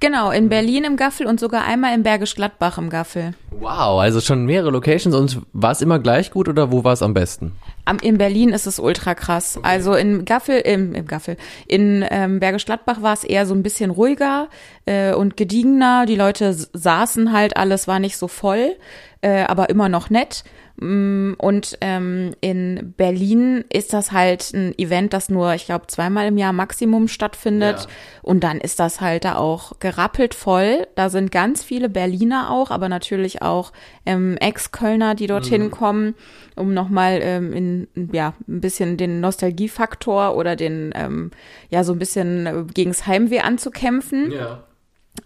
[0.00, 3.32] Genau, in Berlin im Gaffel und sogar einmal in Bergisch Gladbach im Gaffel.
[3.50, 5.16] Wow, also schon mehrere Locations.
[5.16, 7.52] Und war es immer gleich gut oder wo war es am besten?
[7.86, 9.58] Am, in Berlin ist es ultra krass.
[9.62, 13.62] Also in Gaffel, im, im Gaffel, in ähm, Bergisch Gladbach war es eher so ein
[13.62, 14.50] bisschen ruhiger
[14.84, 16.04] äh, und gediegener.
[16.04, 18.76] Die Leute saßen halt, alles war nicht so voll,
[19.22, 20.44] äh, aber immer noch nett.
[20.80, 26.26] Mm, Und ähm, in Berlin ist das halt ein Event, das nur, ich glaube, zweimal
[26.28, 27.80] im Jahr Maximum stattfindet.
[27.80, 27.86] Ja.
[28.22, 30.86] Und dann ist das halt da auch gerappelt voll.
[30.94, 33.72] Da sind ganz viele Berliner auch, aber natürlich auch
[34.06, 36.14] ähm, Ex-Kölner, die dorthin kommen,
[36.54, 41.30] um nochmal ähm, in, ja, ein bisschen den Nostalgiefaktor oder den, ähm,
[41.70, 44.30] ja, so ein bisschen äh, gegens Heimweh anzukämpfen.
[44.30, 44.64] Ja.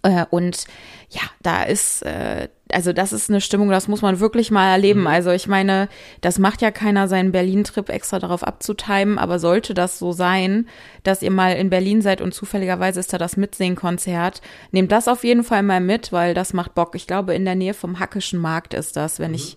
[0.03, 0.65] Äh, und
[1.11, 5.07] ja, da ist, äh, also das ist eine Stimmung, das muss man wirklich mal erleben.
[5.07, 5.89] Also ich meine,
[6.23, 10.67] das macht ja keiner seinen Berlin-Trip extra darauf abzutimen, aber sollte das so sein,
[11.03, 14.41] dass ihr mal in Berlin seid und zufälligerweise ist da das Mitsingen-Konzert,
[14.71, 16.95] nehmt das auf jeden Fall mal mit, weil das macht Bock.
[16.95, 19.57] Ich glaube, in der Nähe vom Hackischen Markt ist das, wenn ich,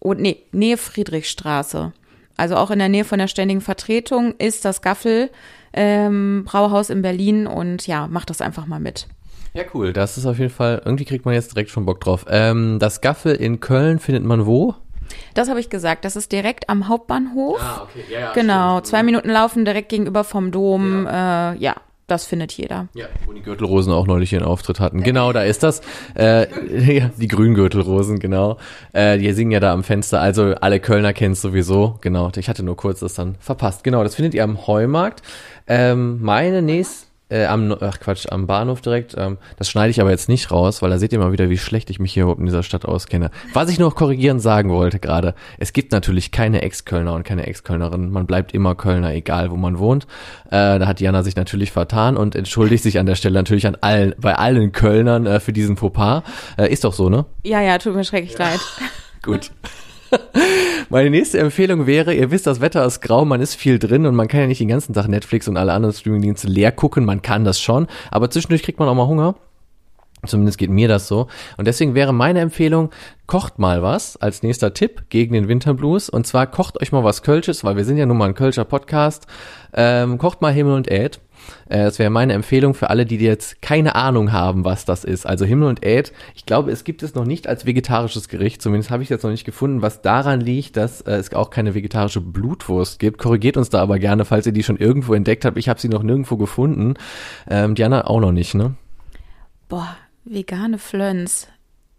[0.00, 1.92] oh, nee, Nähe Friedrichstraße.
[2.36, 5.30] Also auch in der Nähe von der ständigen Vertretung ist das Gaffel
[5.72, 9.06] ähm, Brauhaus in Berlin und ja, macht das einfach mal mit.
[9.54, 9.92] Ja, cool.
[9.92, 12.24] Das ist auf jeden Fall, irgendwie kriegt man jetzt direkt schon Bock drauf.
[12.28, 14.74] Ähm, das Gaffel in Köln findet man wo?
[15.34, 16.04] Das habe ich gesagt.
[16.04, 17.60] Das ist direkt am Hauptbahnhof.
[17.82, 18.04] okay.
[18.10, 18.80] Ja, ja, genau.
[18.80, 21.04] Zwei Minuten laufen direkt gegenüber vom Dom.
[21.04, 22.88] Ja, äh, ja das findet jeder.
[22.94, 25.02] Ja, wo die Gürtelrosen auch neulich ihren Auftritt hatten.
[25.02, 25.80] Genau, da ist das.
[26.14, 26.46] Äh,
[26.98, 28.58] ja, die Grüngürtelrosen, genau.
[28.92, 30.20] Äh, die singen ja da am Fenster.
[30.20, 31.98] Also alle Kölner kennen es sowieso.
[32.00, 33.84] Genau, ich hatte nur kurz das dann verpasst.
[33.84, 35.22] Genau, das findet ihr am Heumarkt.
[35.66, 39.14] Ähm, meine nächste äh, am, ach Quatsch, am Bahnhof direkt.
[39.16, 41.58] Ähm, das schneide ich aber jetzt nicht raus, weil da seht ihr mal wieder, wie
[41.58, 43.30] schlecht ich mich hier überhaupt in dieser Stadt auskenne.
[43.54, 48.10] Was ich noch korrigierend sagen wollte gerade, es gibt natürlich keine Ex-Kölner und keine Ex-Kölnerin.
[48.10, 50.04] Man bleibt immer Kölner, egal wo man wohnt.
[50.46, 53.76] Äh, da hat Jana sich natürlich vertan und entschuldigt sich an der Stelle natürlich an
[53.80, 56.22] allen, bei allen Kölnern äh, für diesen Fauxpas.
[56.58, 57.24] Äh, ist doch so, ne?
[57.42, 58.60] Ja, ja, tut mir schrecklich leid.
[59.22, 59.50] Gut.
[60.92, 64.14] Meine nächste Empfehlung wäre, ihr wisst, das Wetter ist grau, man ist viel drin und
[64.14, 67.22] man kann ja nicht den ganzen Tag Netflix und alle anderen Streamingdienste leer gucken, man
[67.22, 69.34] kann das schon, aber zwischendurch kriegt man auch mal Hunger.
[70.26, 71.28] Zumindest geht mir das so.
[71.56, 72.90] Und deswegen wäre meine Empfehlung,
[73.26, 76.10] kocht mal was als nächster Tipp gegen den Winterblues.
[76.10, 78.64] Und zwar kocht euch mal was Kölsches, weil wir sind ja nun mal ein Kölscher
[78.64, 79.26] Podcast.
[79.72, 81.20] Ähm, kocht mal Himmel und Äd.
[81.68, 85.26] Äh, das wäre meine Empfehlung für alle, die jetzt keine Ahnung haben, was das ist.
[85.26, 86.12] Also Himmel und Äd.
[86.34, 88.62] Ich glaube, es gibt es noch nicht als vegetarisches Gericht.
[88.62, 91.50] Zumindest habe ich es jetzt noch nicht gefunden, was daran liegt, dass äh, es auch
[91.50, 93.18] keine vegetarische Blutwurst gibt.
[93.18, 95.58] Korrigiert uns da aber gerne, falls ihr die schon irgendwo entdeckt habt.
[95.58, 96.94] Ich habe sie noch nirgendwo gefunden.
[97.48, 98.74] Ähm, Diana auch noch nicht, ne?
[99.68, 101.48] Boah, vegane Flöns.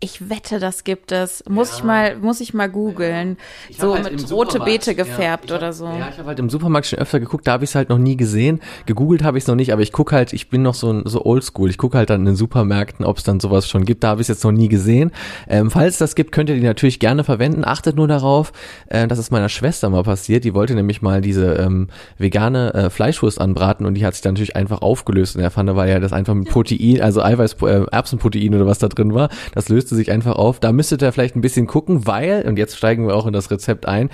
[0.04, 1.46] Ich wette, das gibt es.
[1.48, 1.78] Muss ja.
[1.78, 3.38] ich mal, muss ich mal googeln.
[3.70, 3.76] Ja.
[3.80, 5.86] So halt mit rote Beete gefärbt ja, oder so.
[5.86, 7.98] Ja, ich habe halt im Supermarkt schon öfter geguckt, da habe ich es halt noch
[7.98, 8.60] nie gesehen.
[8.86, 11.24] Gegoogelt habe ich es noch nicht, aber ich gucke halt, ich bin noch so, so
[11.24, 11.70] oldschool.
[11.70, 14.04] Ich gucke halt dann in den Supermärkten, ob es dann sowas schon gibt.
[14.04, 15.14] Da habe ich es jetzt noch nie gesehen.
[15.48, 17.64] Ähm, falls es das gibt, könnt ihr die natürlich gerne verwenden.
[17.64, 18.52] Achtet nur darauf,
[18.88, 20.44] äh, dass es meiner Schwester mal passiert.
[20.44, 21.88] Die wollte nämlich mal diese ähm,
[22.18, 25.78] vegane äh, Fleischwurst anbraten und die hat sich dann natürlich einfach aufgelöst in der Pfanne,
[25.78, 29.30] weil ja das einfach mit Protein, also Eiweiß, äh, Erbsenprotein oder was da drin war.
[29.54, 30.60] Das löste sich einfach auf.
[30.60, 33.52] Da müsstet ihr vielleicht ein bisschen gucken, weil, und jetzt steigen wir auch in das
[33.52, 34.10] Rezept ein,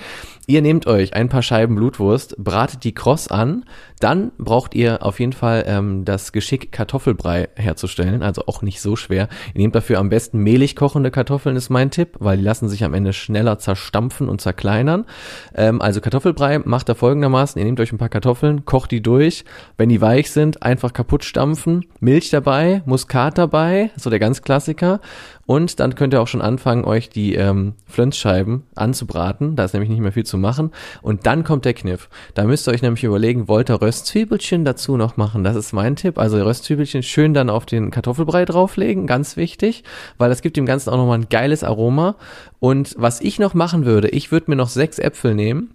[0.46, 3.64] ihr nehmt euch ein paar Scheiben Blutwurst, bratet die kross an,
[4.00, 8.96] dann braucht ihr auf jeden Fall ähm, das Geschick, Kartoffelbrei herzustellen, also auch nicht so
[8.96, 9.28] schwer.
[9.54, 12.82] Ihr nehmt dafür am besten mehlig kochende Kartoffeln, ist mein Tipp, weil die lassen sich
[12.82, 15.04] am Ende schneller zerstampfen und zerkleinern.
[15.54, 19.44] Ähm, also Kartoffelbrei macht er folgendermaßen, ihr nehmt euch ein paar Kartoffeln, kocht die durch,
[19.76, 25.00] wenn die weich sind, einfach kaputt stampfen, Milch dabei, Muskat dabei, so der ganz Klassiker
[25.50, 29.56] und dann könnt ihr auch schon anfangen, euch die ähm, Flönzscheiben anzubraten.
[29.56, 30.70] Da ist nämlich nicht mehr viel zu machen.
[31.02, 32.08] Und dann kommt der Kniff.
[32.34, 35.42] Da müsst ihr euch nämlich überlegen, wollt ihr Röstzwiebelchen dazu noch machen?
[35.42, 36.16] Das ist mein Tipp.
[36.16, 39.82] Also Röstzwiebelchen schön dann auf den Kartoffelbrei drauflegen, ganz wichtig,
[40.16, 42.14] weil das gibt dem Ganzen auch nochmal ein geiles Aroma.
[42.60, 45.74] Und was ich noch machen würde, ich würde mir noch sechs Äpfel nehmen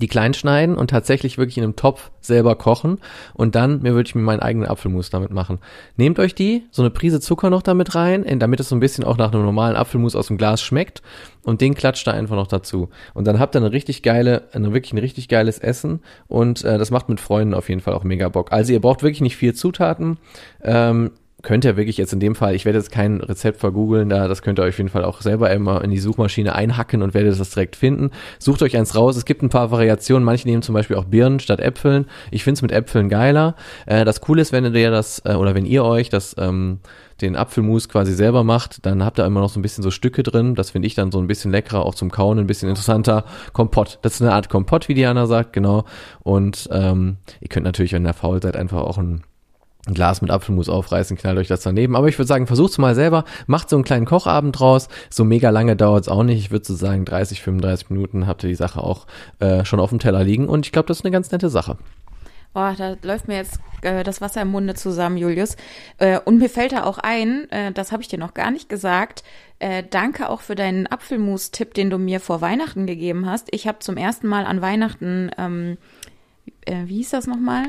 [0.00, 2.98] die klein schneiden und tatsächlich wirklich in einem Topf selber kochen
[3.34, 5.58] und dann mir würde ich mir meinen eigenen Apfelmus damit machen.
[5.96, 9.04] Nehmt euch die, so eine Prise Zucker noch damit rein, damit es so ein bisschen
[9.04, 11.02] auch nach einem normalen Apfelmus aus dem Glas schmeckt
[11.42, 12.90] und den klatscht da einfach noch dazu.
[13.14, 16.78] Und dann habt ihr eine richtig geile, eine, wirklich ein richtig geiles Essen und äh,
[16.78, 18.52] das macht mit Freunden auf jeden Fall auch mega Bock.
[18.52, 20.18] Also ihr braucht wirklich nicht viel Zutaten.
[20.62, 24.26] Ähm, könnt ihr wirklich jetzt in dem Fall, ich werde jetzt kein Rezept vergoogeln, da
[24.26, 27.14] das könnt ihr euch auf jeden Fall auch selber immer in die Suchmaschine einhacken und
[27.14, 28.10] werdet das direkt finden.
[28.38, 29.16] Sucht euch eins raus.
[29.16, 30.24] Es gibt ein paar Variationen.
[30.24, 32.06] Manche nehmen zum Beispiel auch Birnen statt Äpfeln.
[32.32, 33.54] Ich finde es mit Äpfeln geiler.
[33.86, 36.80] Äh, das Coole ist, wenn ihr das äh, oder wenn ihr euch das ähm,
[37.20, 40.22] den Apfelmus quasi selber macht, dann habt ihr immer noch so ein bisschen so Stücke
[40.22, 40.54] drin.
[40.54, 43.24] Das finde ich dann so ein bisschen leckerer, auch zum Kauen, ein bisschen interessanter.
[43.52, 43.98] Kompott.
[44.02, 45.84] Das ist eine Art Kompott, wie Diana sagt, genau.
[46.20, 49.22] Und ähm, ihr könnt natürlich, wenn ihr faul seid, einfach auch ein
[49.86, 51.96] ein Glas mit Apfelmus aufreißen, knallt euch das daneben.
[51.96, 54.88] Aber ich würde sagen, versucht's mal selber, macht so einen kleinen Kochabend draus.
[55.10, 56.38] So mega lange dauert's auch nicht.
[56.38, 59.06] Ich würde so sagen, 30, 35 Minuten habt ihr die Sache auch
[59.38, 60.48] äh, schon auf dem Teller liegen.
[60.48, 61.78] Und ich glaube, das ist eine ganz nette Sache.
[62.54, 65.56] Oh, da läuft mir jetzt äh, das Wasser im Munde zusammen, Julius.
[65.98, 68.68] Äh, und mir fällt da auch ein, äh, das habe ich dir noch gar nicht
[68.68, 69.22] gesagt.
[69.58, 73.48] Äh, danke auch für deinen Apfelmus-Tipp, den du mir vor Weihnachten gegeben hast.
[73.52, 75.78] Ich habe zum ersten Mal an Weihnachten, ähm,
[76.64, 77.64] äh, wie hieß das nochmal?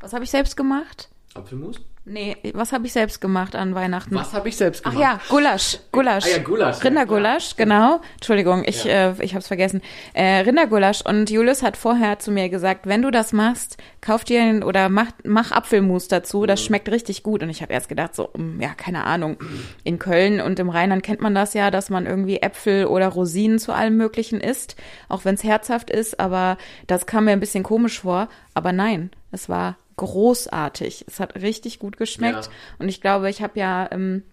[0.00, 1.08] Was habe ich selbst gemacht?
[1.34, 1.80] Apfelmus?
[2.06, 4.14] Nee, was habe ich selbst gemacht an Weihnachten?
[4.14, 4.98] Was habe ich selbst gemacht?
[4.98, 5.78] Ach ja, Gulasch.
[5.90, 6.26] Gulasch.
[6.26, 6.84] Ah ja, Gulasch.
[6.84, 8.00] Rindergulasch, ja, genau.
[8.14, 9.10] Entschuldigung, ich, ja.
[9.12, 9.80] äh, ich habe es vergessen.
[10.12, 11.00] Äh, Rindergulasch.
[11.00, 14.90] Und Julius hat vorher zu mir gesagt, wenn du das machst, kauf dir einen, oder
[14.90, 16.44] mach, mach Apfelmus dazu.
[16.44, 16.66] Das mhm.
[16.66, 17.42] schmeckt richtig gut.
[17.42, 19.38] Und ich habe erst gedacht, so, um, ja, keine Ahnung.
[19.82, 23.58] In Köln und im Rheinland kennt man das ja, dass man irgendwie Äpfel oder Rosinen
[23.58, 24.76] zu allem Möglichen isst.
[25.08, 26.20] Auch wenn es herzhaft ist.
[26.20, 28.28] Aber das kam mir ein bisschen komisch vor.
[28.52, 31.04] Aber nein, es war großartig.
[31.08, 32.46] Es hat richtig gut geschmeckt.
[32.46, 32.52] Ja.
[32.78, 34.24] Und ich glaube, ich habe ja ähm,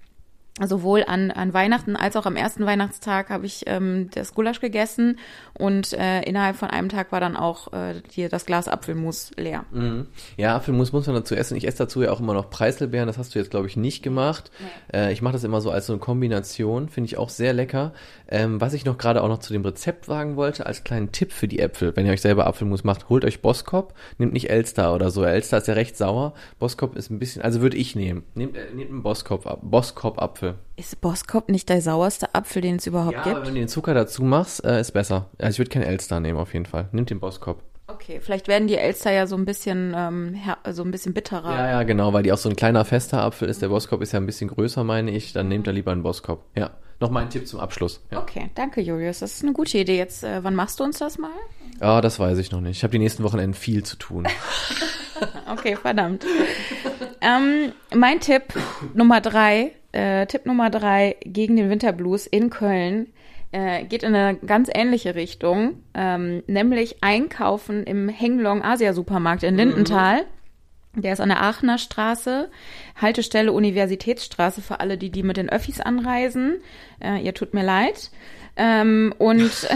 [0.60, 5.18] sowohl an, an Weihnachten als auch am ersten Weihnachtstag habe ich ähm, das Gulasch gegessen
[5.54, 9.66] und äh, innerhalb von einem Tag war dann auch äh, hier das Glas Apfelmus leer.
[9.72, 10.08] Mhm.
[10.36, 11.56] Ja, Apfelmus muss man dazu essen.
[11.56, 13.08] Ich esse dazu ja auch immer noch Preiselbeeren.
[13.08, 14.52] Das hast du jetzt, glaube ich, nicht gemacht.
[14.92, 15.00] Nee.
[15.00, 16.90] Äh, ich mache das immer so als so eine Kombination.
[16.90, 17.94] Finde ich auch sehr lecker.
[18.28, 21.32] Ähm, was ich noch gerade auch noch zu dem Rezept wagen wollte, als kleinen Tipp
[21.32, 24.94] für die Äpfel, wenn ihr euch selber Apfelmus macht, holt euch Boskop, nehmt nicht Elster
[24.94, 25.24] oder so.
[25.24, 26.34] Elster ist ja recht sauer.
[26.60, 28.24] Boskop ist ein bisschen, also würde ich nehmen.
[28.36, 30.20] Nehmt, äh, nehmt einen Boskop ab, Boskop
[30.52, 30.64] Apfel.
[30.76, 33.36] Ist Boskop nicht der sauerste Apfel, den es überhaupt ja, gibt?
[33.36, 35.30] Aber wenn du den Zucker dazu machst, äh, ist besser.
[35.38, 36.90] Also ich würde keinen Elster nehmen auf jeden Fall.
[36.92, 37.64] Nimm den Boskop.
[37.88, 40.40] Okay, vielleicht werden die Elster ja so ein bisschen ähm,
[40.72, 41.52] so ein bisschen bitterer.
[41.52, 43.62] Ja, ja, genau, weil die auch so ein kleiner fester Apfel ist.
[43.62, 45.34] Der Boskop ist ja ein bisschen größer, meine ich.
[45.34, 46.46] Dann nehmt er lieber einen Boskop.
[46.56, 46.72] Ja.
[47.02, 48.02] Noch mein Tipp zum Abschluss.
[48.12, 48.22] Ja.
[48.22, 49.20] Okay, danke Julius.
[49.20, 49.98] Das ist eine gute Idee.
[49.98, 51.32] Jetzt, äh, wann machst du uns das mal?
[51.82, 52.78] Ja, das weiß ich noch nicht.
[52.78, 54.28] Ich habe die nächsten Wochenenden viel zu tun.
[55.52, 56.24] okay, verdammt.
[57.22, 58.54] ähm, mein Tipp
[58.94, 63.08] Nummer drei äh, Tipp Nummer drei gegen den Winterblues in Köln
[63.52, 69.56] äh, geht in eine ganz ähnliche Richtung, ähm, nämlich einkaufen im Henglong Asia Supermarkt in
[69.56, 70.24] Lindenthal.
[70.94, 71.02] Mhm.
[71.02, 72.50] Der ist an der Aachener Straße,
[73.02, 76.58] Haltestelle Universitätsstraße für alle, die die mit den Öffis anreisen.
[77.00, 78.12] Äh, ihr tut mir leid.
[78.58, 79.52] Ähm, und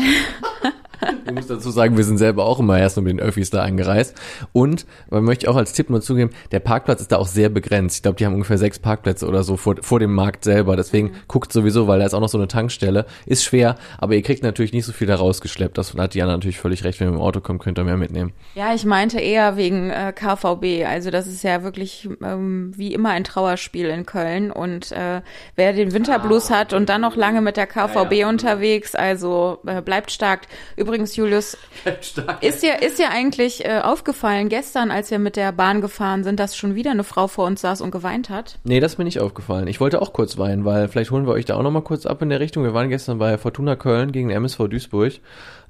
[1.25, 3.63] Ich muss dazu sagen, wir sind selber auch immer erst nur mit den Öffis da
[3.63, 4.15] angereist.
[4.53, 7.97] Und man möchte auch als Tipp nur zugeben, der Parkplatz ist da auch sehr begrenzt.
[7.97, 10.75] Ich glaube, die haben ungefähr sechs Parkplätze oder so vor, vor dem Markt selber.
[10.75, 11.13] Deswegen Mhm.
[11.27, 13.05] guckt sowieso, weil da ist auch noch so eine Tankstelle.
[13.25, 15.77] Ist schwer, aber ihr kriegt natürlich nicht so viel da rausgeschleppt.
[15.77, 16.99] Das hat Diana natürlich völlig recht.
[16.99, 18.34] Wenn ihr mit dem Auto kommt, könnt ihr mehr mitnehmen.
[18.55, 20.86] Ja, ich meinte eher wegen äh, KVB.
[20.88, 24.51] Also das ist ja wirklich ähm, wie immer ein Trauerspiel in Köln.
[24.51, 25.21] Und äh,
[25.55, 28.29] wer den Winterblues hat und dann noch lange mit der KVB Ja, ja.
[28.29, 30.41] unterwegs, also äh, bleibt stark.
[30.85, 31.57] Übrigens, Julius,
[32.41, 36.39] ist dir, ist dir eigentlich äh, aufgefallen, gestern, als wir mit der Bahn gefahren sind,
[36.39, 38.59] dass schon wieder eine Frau vor uns saß und geweint hat?
[38.63, 39.65] Nee, das ist mir nicht aufgefallen.
[39.65, 42.05] Ich wollte auch kurz weinen, weil vielleicht holen wir euch da auch noch mal kurz
[42.05, 42.63] ab in der Richtung.
[42.63, 45.13] Wir waren gestern bei Fortuna Köln gegen MSV Duisburg.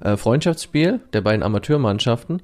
[0.00, 2.42] Äh, Freundschaftsspiel der beiden Amateurmannschaften.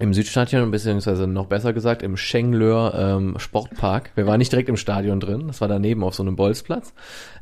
[0.00, 4.10] Im Südstadion, beziehungsweise noch besser gesagt im Schengleur ähm, Sportpark.
[4.14, 6.94] Wir waren nicht direkt im Stadion drin, das war daneben auf so einem Bolzplatz.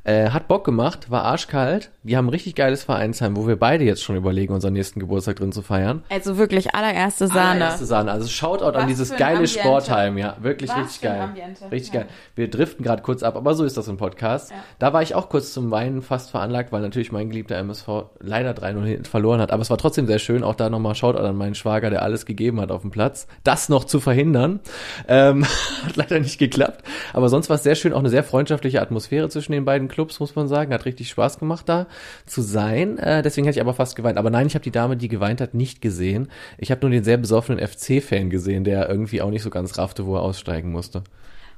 [0.04, 1.90] Äh, hat Bock gemacht, war arschkalt.
[2.02, 5.36] Die haben ein richtig geiles Vereinsheim, wo wir beide jetzt schon überlegen, unseren nächsten Geburtstag
[5.36, 6.02] drin zu feiern.
[6.08, 7.40] Also wirklich allererste Sahne.
[7.64, 8.10] Allererste Sahne.
[8.12, 9.58] Also Shoutout an Was dieses für ein geile Ambiente.
[9.60, 10.36] Sportheim, ja.
[10.40, 11.20] Wirklich Was richtig geil.
[11.20, 11.70] Ambiente.
[11.70, 12.00] Richtig Ja.
[12.00, 12.08] geil.
[12.36, 14.52] Wir driften gerade kurz ab, aber so ist das im Podcast.
[14.78, 17.88] Da war ich auch kurz zum Weinen fast veranlagt, weil natürlich mein geliebter MSV
[18.20, 19.50] leider 3-0 hinten verloren hat.
[19.52, 20.42] Aber es war trotzdem sehr schön.
[20.42, 23.26] Auch da nochmal Shoutout an meinen Schwager, der alles gegeben hat auf dem Platz.
[23.44, 24.60] Das noch zu verhindern.
[25.06, 25.44] Ähm,
[25.84, 26.84] hat leider nicht geklappt.
[27.12, 27.92] Aber sonst war es sehr schön.
[27.92, 30.72] Auch eine sehr freundschaftliche Atmosphäre zwischen den beiden Clubs, muss man sagen.
[30.72, 31.86] Hat richtig Spaß gemacht, da
[32.26, 32.98] zu sein.
[32.98, 34.18] Äh, deswegen hatte ich aber fast geweint.
[34.18, 36.28] Aber nein, ich habe die Dame, die geweint hat, nicht gesehen.
[36.56, 40.06] Ich habe nur den sehr besoffenen FC-Fan gesehen, der irgendwie auch nicht so ganz raffte,
[40.06, 41.02] wo er aussteigen musste.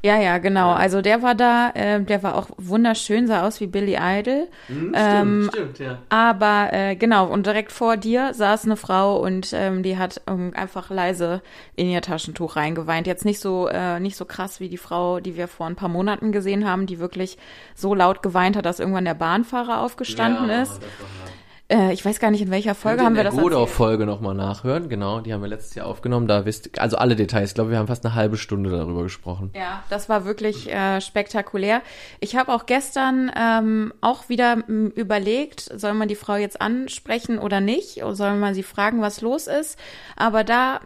[0.03, 0.71] Ja, ja, genau.
[0.71, 4.49] Also der war da, äh, der war auch wunderschön, sah aus wie Billy Idol.
[4.95, 5.99] ähm, stimmt, ja.
[6.09, 10.53] Aber äh, genau, und direkt vor dir saß eine Frau und ähm, die hat ähm,
[10.57, 11.43] einfach leise
[11.77, 13.07] in ihr Taschentuch reingeweint.
[13.07, 15.91] Jetzt nicht so äh, nicht so krass wie die Frau, die wir vor ein paar
[15.91, 17.37] Monaten gesehen haben, die wirklich
[17.75, 20.81] so laut geweint hat, dass irgendwann der Bahnfahrer aufgestanden ist.
[21.71, 23.53] Äh, ich weiß gar nicht, in welcher Folge haben wir das erzählt.
[23.53, 24.89] Godau-Folge nochmal nachhören.
[24.89, 26.27] Genau, die haben wir letztes Jahr aufgenommen.
[26.27, 27.51] Da wisst also alle Details.
[27.51, 29.51] Ich glaube, wir haben fast eine halbe Stunde darüber gesprochen.
[29.55, 31.83] Ja, das war wirklich äh, spektakulär.
[32.19, 37.39] Ich habe auch gestern ähm, auch wieder m, überlegt, soll man die Frau jetzt ansprechen
[37.39, 38.03] oder nicht?
[38.03, 39.79] Oder soll man sie fragen, was los ist?
[40.17, 40.81] Aber da,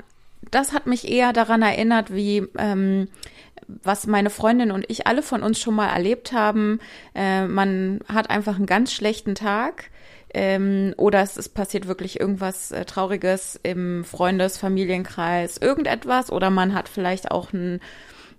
[0.50, 3.08] das hat mich eher daran erinnert, wie ähm,
[3.82, 6.80] was meine Freundin und ich alle von uns schon mal erlebt haben.
[7.14, 9.90] Äh, man hat einfach einen ganz schlechten Tag.
[10.34, 16.30] Ähm, oder es, es passiert wirklich irgendwas äh, Trauriges im Freundes-, Familienkreis, irgendetwas.
[16.30, 17.80] Oder man hat vielleicht auch ein,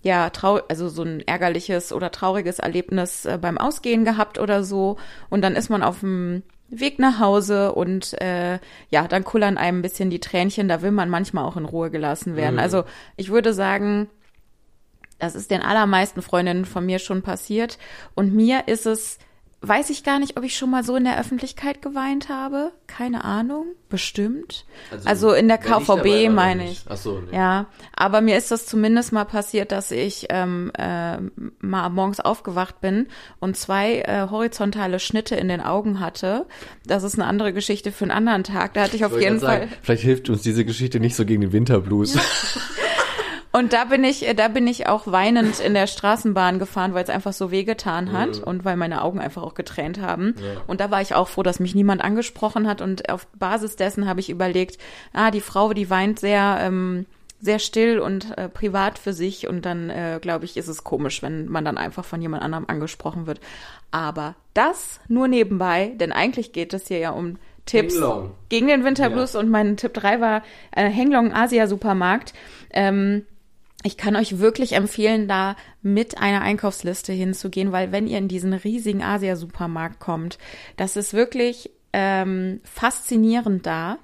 [0.04, 4.98] ja, trau also so ein ärgerliches oder trauriges Erlebnis äh, beim Ausgehen gehabt oder so.
[5.30, 9.80] Und dann ist man auf dem Weg nach Hause und äh, ja, dann kullern einem
[9.80, 10.68] ein bisschen die Tränchen.
[10.68, 12.60] Da will man manchmal auch in Ruhe gelassen werden.
[12.60, 12.84] Also
[13.18, 14.10] ich würde sagen,
[15.20, 17.78] das ist den allermeisten Freundinnen von mir schon passiert.
[18.16, 19.18] Und mir ist es,
[19.68, 22.72] weiß ich gar nicht, ob ich schon mal so in der Öffentlichkeit geweint habe.
[22.88, 23.66] Keine Ahnung.
[23.90, 24.66] Bestimmt.
[25.06, 26.84] Also, in der KVB meine ich.
[26.90, 27.36] Ach so, nee.
[27.38, 31.18] Ja, aber mir ist das zumindest mal passiert, dass ich ähm, äh,
[31.60, 33.08] mal morgens aufgewacht bin
[33.40, 36.46] und zwei äh, horizontale Schnitte in den Augen hatte.
[36.86, 38.74] Das ist eine andere Geschichte für einen anderen Tag.
[38.74, 39.60] Da hatte ich auf Ich jeden Fall.
[39.62, 42.18] sagen, Vielleicht hilft uns diese Geschichte nicht so gegen den Winterblues.
[43.56, 47.10] Und da bin ich, da bin ich auch weinend in der Straßenbahn gefahren, weil es
[47.10, 50.36] einfach so wehgetan hat und weil meine Augen einfach auch getränt haben.
[50.68, 52.82] Und da war ich auch froh, dass mich niemand angesprochen hat.
[52.82, 54.78] Und auf Basis dessen habe ich überlegt,
[55.14, 57.06] ah, die Frau, die weint sehr, ähm,
[57.40, 59.48] sehr still und äh, privat für sich.
[59.48, 62.66] Und dann, äh, glaube ich, ist es komisch, wenn man dann einfach von jemand anderem
[62.68, 63.40] angesprochen wird.
[63.90, 68.32] Aber das nur nebenbei, denn eigentlich geht es hier ja um Tipps Henglong.
[68.50, 70.44] gegen den Winterblues und mein Tipp 3 war
[70.76, 72.34] äh, Henglong Asia Supermarkt.
[72.72, 73.26] Ähm,
[73.86, 78.54] ich kann euch wirklich empfehlen, da mit einer Einkaufsliste hinzugehen, weil wenn ihr in diesen
[78.54, 80.40] riesigen Asia-Supermarkt kommt,
[80.76, 84.00] das ist wirklich ähm, faszinierend da,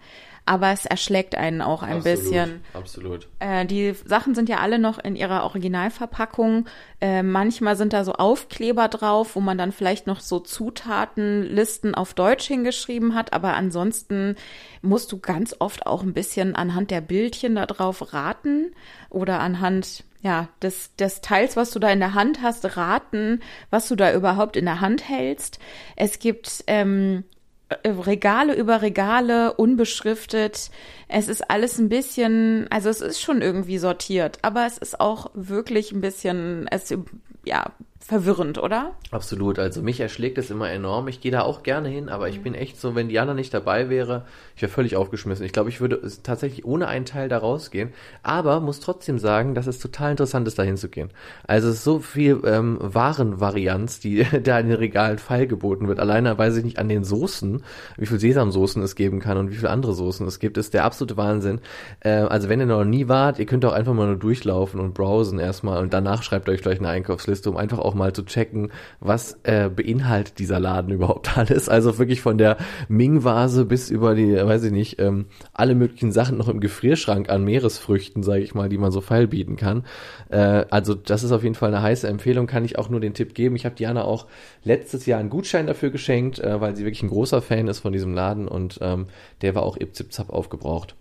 [0.51, 2.59] aber es erschlägt einen auch ein bisschen.
[2.73, 3.29] Absolut.
[3.39, 6.65] Äh, die Sachen sind ja alle noch in ihrer Originalverpackung.
[6.99, 12.13] Äh, manchmal sind da so Aufkleber drauf, wo man dann vielleicht noch so Zutatenlisten auf
[12.13, 13.31] Deutsch hingeschrieben hat.
[13.31, 14.35] Aber ansonsten
[14.81, 18.75] musst du ganz oft auch ein bisschen anhand der Bildchen da drauf raten
[19.09, 23.87] oder anhand ja, des, des Teils, was du da in der Hand hast, raten, was
[23.87, 25.59] du da überhaupt in der Hand hältst.
[25.95, 27.23] Es gibt ähm,
[27.85, 30.71] Regale über Regale, unbeschriftet.
[31.07, 35.31] Es ist alles ein bisschen, also es ist schon irgendwie sortiert, aber es ist auch
[35.33, 36.93] wirklich ein bisschen, es
[37.45, 37.71] ja
[38.03, 38.91] verwirrend, oder?
[39.11, 39.59] Absolut.
[39.59, 41.07] Also mich erschlägt es immer enorm.
[41.07, 43.89] Ich gehe da auch gerne hin, aber ich bin echt so, wenn Diana nicht dabei
[43.89, 44.25] wäre,
[44.55, 45.45] ich wäre völlig aufgeschmissen.
[45.45, 47.93] Ich glaube, ich würde tatsächlich ohne einen Teil da rausgehen.
[48.23, 51.09] Aber muss trotzdem sagen, dass es total interessant ist, da hinzugehen.
[51.45, 55.99] Also es ist so viel ähm, Warenvarianz, die da in den Regalen feilgeboten wird.
[55.99, 57.63] Alleine weiß ich nicht an den Soßen,
[57.97, 60.85] wie viel Sesamsoßen es geben kann und wie viele andere Soßen es gibt, ist der
[60.85, 61.61] absolute Wahnsinn.
[61.99, 64.93] Äh, also wenn ihr noch nie wart, ihr könnt auch einfach mal nur durchlaufen und
[64.93, 68.71] browsen erstmal und danach schreibt euch vielleicht eine Einkaufsliste, um einfach auch mal zu checken,
[68.99, 71.69] was äh, beinhaltet dieser Laden überhaupt alles.
[71.69, 72.57] Also wirklich von der
[72.89, 77.43] Ming-Vase bis über die, weiß ich nicht, ähm, alle möglichen Sachen noch im Gefrierschrank an
[77.43, 79.83] Meeresfrüchten, sage ich mal, die man so feilbieten kann.
[80.29, 83.13] Äh, also das ist auf jeden Fall eine heiße Empfehlung, kann ich auch nur den
[83.13, 83.55] Tipp geben.
[83.55, 84.27] Ich habe Diana auch
[84.63, 87.93] letztes Jahr einen Gutschein dafür geschenkt, äh, weil sie wirklich ein großer Fan ist von
[87.93, 89.07] diesem Laden und ähm,
[89.41, 90.95] der war auch ip zip zap aufgebraucht.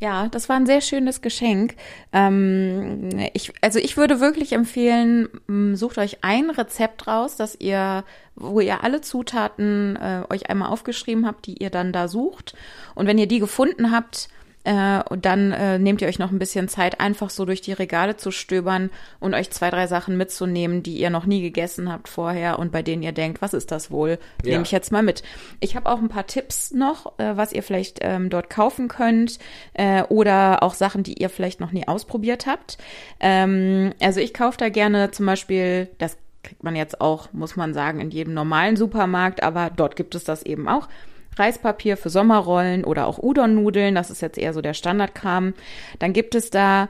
[0.00, 1.76] Ja, das war ein sehr schönes Geschenk.
[2.14, 5.28] Ähm, ich, also ich würde wirklich empfehlen,
[5.74, 11.26] sucht euch ein Rezept raus, dass ihr, wo ihr alle Zutaten äh, euch einmal aufgeschrieben
[11.26, 12.54] habt, die ihr dann da sucht.
[12.94, 14.30] Und wenn ihr die gefunden habt,
[14.64, 17.72] äh, und dann äh, nehmt ihr euch noch ein bisschen Zeit, einfach so durch die
[17.72, 22.08] Regale zu stöbern und euch zwei, drei Sachen mitzunehmen, die ihr noch nie gegessen habt
[22.08, 24.18] vorher und bei denen ihr denkt, was ist das wohl?
[24.44, 24.52] Ja.
[24.52, 25.22] Nehme ich jetzt mal mit.
[25.60, 29.38] Ich habe auch ein paar Tipps noch, äh, was ihr vielleicht ähm, dort kaufen könnt
[29.74, 32.76] äh, oder auch Sachen, die ihr vielleicht noch nie ausprobiert habt.
[33.18, 37.74] Ähm, also ich kaufe da gerne zum Beispiel das kriegt man jetzt auch, muss man
[37.74, 40.88] sagen, in jedem normalen Supermarkt, aber dort gibt es das eben auch.
[41.36, 43.94] Reispapier für Sommerrollen oder auch Udon-Nudeln.
[43.94, 45.54] Das ist jetzt eher so der Standardkram.
[45.98, 46.88] Dann gibt es da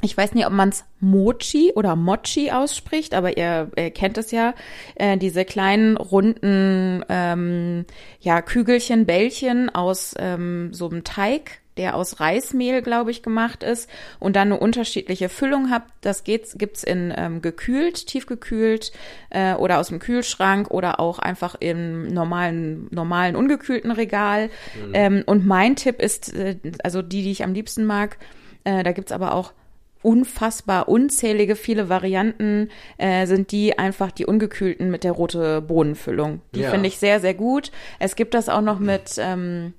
[0.00, 4.30] ich weiß nicht, ob man es Mochi oder Mochi ausspricht, aber ihr, ihr kennt es
[4.30, 4.54] ja,
[4.94, 7.84] äh, diese kleinen runden ähm,
[8.20, 13.88] ja Kügelchen, Bällchen aus ähm, so einem Teig, der aus Reismehl, glaube ich, gemacht ist
[14.18, 15.90] und dann eine unterschiedliche Füllung habt.
[16.02, 18.92] Das geht's, gibt's in ähm, gekühlt, tiefgekühlt
[19.30, 24.50] äh, oder aus dem Kühlschrank oder auch einfach im normalen, normalen ungekühlten Regal.
[24.74, 24.90] Mhm.
[24.92, 28.18] Ähm, und mein Tipp ist, äh, also die, die ich am liebsten mag,
[28.64, 29.52] äh, da gibt's aber auch
[30.02, 36.40] unfassbar unzählige viele Varianten äh, sind die einfach die ungekühlten mit der rote Bohnenfüllung.
[36.54, 36.70] Die ja.
[36.70, 37.72] finde ich sehr sehr gut.
[37.98, 39.74] Es gibt das auch noch mit ähm,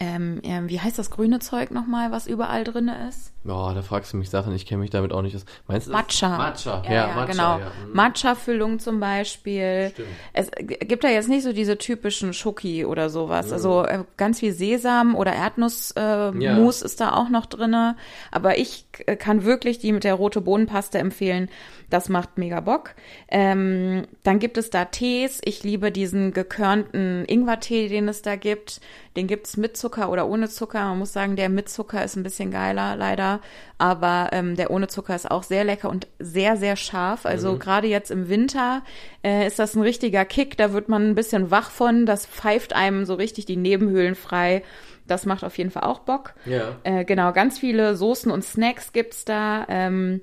[0.00, 3.32] ähm, wie heißt das grüne Zeug nochmal, was überall drin ist?
[3.46, 5.46] Oh, da fragst du mich Sachen, ich kenne mich damit auch nicht aus.
[5.66, 5.92] Meinst du?
[5.92, 6.36] Matcha.
[6.36, 7.58] Matcha, ja, ja, ja Matcha, genau.
[7.58, 7.72] Ja.
[7.86, 7.92] Mhm.
[7.94, 9.92] Matcha-Füllung zum Beispiel.
[9.94, 10.08] Stimmt.
[10.34, 13.46] Es gibt da jetzt nicht so diese typischen Schoki oder sowas.
[13.46, 13.52] Mhm.
[13.54, 16.68] Also äh, ganz viel Sesam oder Erdnussmus äh, ja.
[16.68, 17.96] ist da auch noch drinne.
[18.30, 18.84] Aber ich
[19.18, 21.48] kann wirklich die mit der rote Bohnenpaste empfehlen.
[21.88, 22.94] Das macht mega Bock.
[23.28, 25.40] Ähm, dann gibt es da Tees.
[25.44, 28.80] Ich liebe diesen gekörnten Ingwertee, den es da gibt.
[29.16, 30.84] Den gibt's mit Zucker oder ohne Zucker.
[30.84, 33.29] Man muss sagen, der mit Zucker ist ein bisschen geiler, leider.
[33.78, 37.24] Aber ähm, der ohne Zucker ist auch sehr lecker und sehr, sehr scharf.
[37.26, 37.58] Also mhm.
[37.58, 38.82] gerade jetzt im Winter
[39.22, 40.56] äh, ist das ein richtiger Kick.
[40.56, 42.06] Da wird man ein bisschen wach von.
[42.06, 44.62] Das pfeift einem so richtig die Nebenhöhlen frei.
[45.06, 46.34] Das macht auf jeden Fall auch Bock.
[46.44, 46.76] Ja.
[46.84, 49.66] Äh, genau, ganz viele Soßen und Snacks gibt's da.
[49.68, 50.22] Ähm,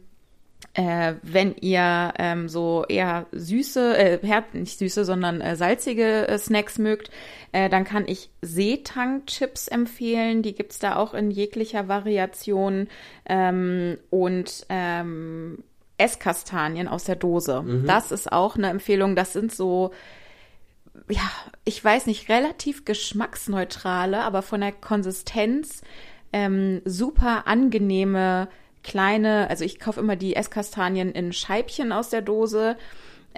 [0.74, 6.78] äh, wenn ihr ähm, so eher süße, äh, nicht süße, sondern äh, salzige äh, Snacks
[6.78, 7.10] mögt,
[7.52, 10.44] äh, dann kann ich Seetang-Chips empfehlen.
[10.44, 12.88] Die gibt's da auch in jeglicher Variation.
[13.26, 15.64] Ähm, und ähm,
[15.98, 17.62] Esskastanien aus der Dose.
[17.62, 17.86] Mhm.
[17.88, 19.16] Das ist auch eine Empfehlung.
[19.16, 19.92] Das sind so,
[21.10, 21.30] ja,
[21.66, 25.82] ich weiß nicht, relativ geschmacksneutrale, aber von der Konsistenz
[26.34, 28.48] ähm, super angenehme
[28.88, 32.78] kleine, also ich kaufe immer die Esskastanien in Scheibchen aus der Dose.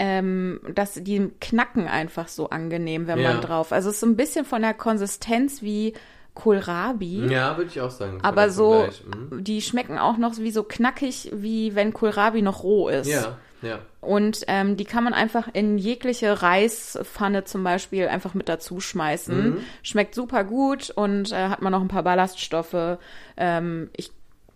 [0.02, 3.34] Ähm, dass die knacken einfach so angenehm, wenn ja.
[3.34, 3.74] man drauf.
[3.74, 5.94] Also es ist so ein bisschen von der Konsistenz wie
[6.36, 7.28] Kohlrabi.
[7.30, 8.20] Ja, würde ich auch sagen.
[8.22, 9.44] Aber so, mhm.
[9.44, 13.08] die schmecken auch noch wie so knackig, wie wenn Kohlrabi noch roh ist.
[13.08, 13.80] Ja, ja.
[14.00, 19.50] Und ähm, die kann man einfach in jegliche Reispfanne zum Beispiel einfach mit dazu schmeißen.
[19.50, 19.58] Mhm.
[19.84, 22.98] Schmeckt super gut und äh, hat man noch ein paar Ballaststoffe.
[23.36, 24.12] Ähm, ich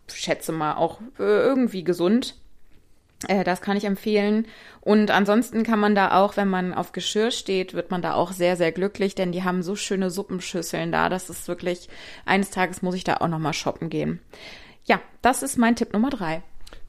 [0.07, 2.35] schätze mal, auch äh, irgendwie gesund.
[3.27, 4.47] Äh, das kann ich empfehlen.
[4.81, 8.31] Und ansonsten kann man da auch, wenn man auf Geschirr steht, wird man da auch
[8.31, 11.09] sehr, sehr glücklich, denn die haben so schöne Suppenschüsseln da.
[11.09, 11.89] Das ist wirklich,
[12.25, 14.19] eines Tages muss ich da auch nochmal shoppen gehen.
[14.85, 16.43] Ja, das ist mein Tipp Nummer drei.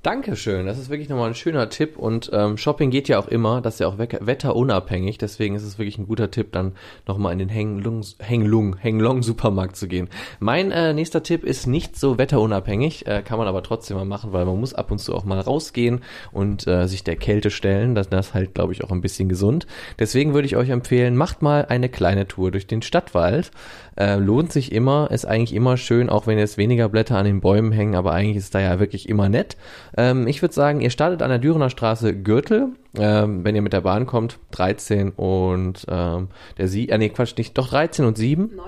[0.05, 3.62] Dankeschön, das ist wirklich nochmal ein schöner Tipp und ähm, Shopping geht ja auch immer,
[3.62, 6.72] das ist ja auch wetterunabhängig, deswegen ist es wirklich ein guter Tipp, dann
[7.07, 10.11] nochmal in den Henglung, Henglung, Henglong Supermarkt zu gehen.
[10.40, 14.34] Mein äh, nächster Tipp ist nicht so wetterunabhängig, äh, kann man aber trotzdem mal machen,
[14.34, 16.02] weil man muss ab und zu auch mal rausgehen
[16.32, 19.30] und äh, sich der Kälte stellen, das, das ist halt, glaube ich, auch ein bisschen
[19.30, 19.66] gesund.
[19.98, 23.52] Deswegen würde ich euch empfehlen, macht mal eine kleine Tour durch den Stadtwald,
[23.97, 27.40] äh, lohnt sich immer, ist eigentlich immer schön, auch wenn jetzt weniger Blätter an den
[27.40, 29.57] Bäumen hängen, aber eigentlich ist da ja wirklich immer nett.
[29.97, 33.72] Ähm, ich würde sagen, ihr startet an der Dürener Straße Gürtel, ähm, wenn ihr mit
[33.72, 36.28] der Bahn kommt, 13 und ähm,
[36.59, 38.51] der Sie, äh, nee, Quatsch, nicht, doch 13 und 7.
[38.55, 38.66] Neun?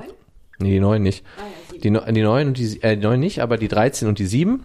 [0.58, 1.24] Nee, die 9 nicht.
[1.36, 1.78] Ah, ja.
[1.78, 4.64] Die, die 9 und die, äh, die 9 nicht, aber die 13 und die 7.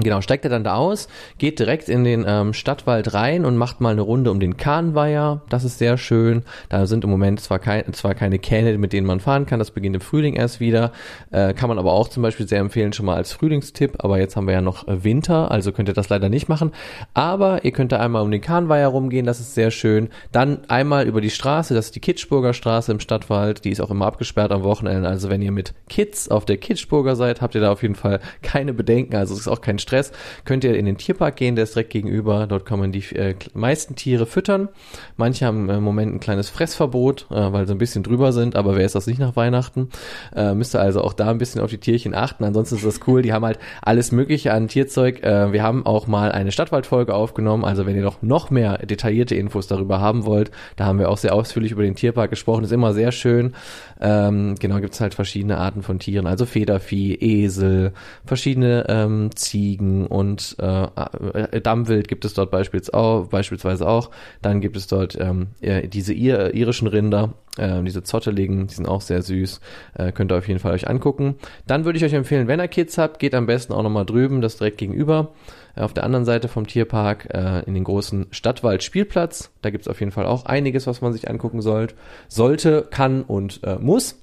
[0.00, 3.80] Genau, steigt er dann da aus, geht direkt in den ähm, Stadtwald rein und macht
[3.80, 5.42] mal eine Runde um den Kahnweiher.
[5.48, 6.44] Das ist sehr schön.
[6.68, 9.58] Da sind im Moment zwar, kein, zwar keine Kähne, mit denen man fahren kann.
[9.58, 10.92] Das beginnt im Frühling erst wieder.
[11.32, 13.96] Äh, kann man aber auch zum Beispiel sehr empfehlen, schon mal als Frühlingstipp.
[13.98, 16.70] Aber jetzt haben wir ja noch äh, Winter, also könnt ihr das leider nicht machen.
[17.12, 20.10] Aber ihr könnt da einmal um den Kahnweiher rumgehen, das ist sehr schön.
[20.30, 23.64] Dann einmal über die Straße, das ist die Kitschburger Straße im Stadtwald.
[23.64, 25.08] Die ist auch immer abgesperrt am Wochenende.
[25.08, 28.20] Also wenn ihr mit Kids auf der Kitschburger seid, habt ihr da auf jeden Fall
[28.42, 29.16] keine Bedenken.
[29.16, 30.12] Also es ist auch kein Stress.
[30.44, 32.46] Könnt ihr in den Tierpark gehen, der ist direkt gegenüber.
[32.46, 34.68] Dort kann man die äh, meisten Tiere füttern.
[35.16, 38.76] Manche haben im Moment ein kleines Fressverbot, äh, weil sie ein bisschen drüber sind, aber
[38.76, 39.88] wer ist das nicht nach Weihnachten?
[40.34, 42.44] Äh, müsst ihr also auch da ein bisschen auf die Tierchen achten.
[42.44, 43.22] Ansonsten ist das cool.
[43.22, 45.22] Die haben halt alles Mögliche an Tierzeug.
[45.22, 47.64] Äh, wir haben auch mal eine Stadtwaldfolge aufgenommen.
[47.64, 51.18] Also wenn ihr noch, noch mehr detaillierte Infos darüber haben wollt, da haben wir auch
[51.18, 52.64] sehr ausführlich über den Tierpark gesprochen.
[52.64, 53.54] Ist immer sehr schön.
[54.00, 56.26] Ähm, genau, gibt's halt verschiedene Arten von Tieren.
[56.26, 57.92] Also Federvieh, Esel,
[58.24, 60.86] verschiedene ähm, Ziegen und äh,
[61.34, 64.10] äh, Dammwild gibt es dort beispielsweise auch.
[64.42, 68.88] Dann gibt es dort ähm, äh, diese ir irischen Rinder, äh, diese zotteligen, die sind
[68.88, 69.60] auch sehr süß.
[69.94, 71.36] Äh, könnt ihr auf jeden Fall euch angucken.
[71.66, 74.40] Dann würde ich euch empfehlen, wenn ihr Kids habt, geht am besten auch nochmal drüben,
[74.40, 75.32] das direkt gegenüber.
[75.76, 79.50] Äh, Auf der anderen Seite vom Tierpark äh, in den großen Stadtwald-Spielplatz.
[79.62, 81.94] Da gibt's auf jeden Fall auch einiges, was man sich angucken sollte,
[82.28, 84.20] sollte, kann und äh, muss.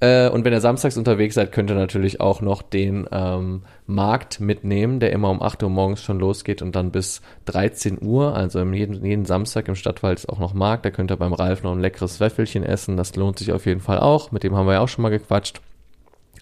[0.00, 4.40] Äh, und wenn ihr samstags unterwegs seid, könnt ihr natürlich auch noch den ähm, Markt
[4.40, 8.34] mitnehmen, der immer um 8 Uhr morgens schon losgeht und dann bis 13 Uhr.
[8.34, 10.84] Also jeden, jeden Samstag im Stadtwald ist auch noch Markt.
[10.84, 12.96] Da könnt ihr beim Ralf noch ein leckeres Wäffelchen essen.
[12.96, 14.32] Das lohnt sich auf jeden Fall auch.
[14.32, 15.60] Mit dem haben wir ja auch schon mal gequatscht.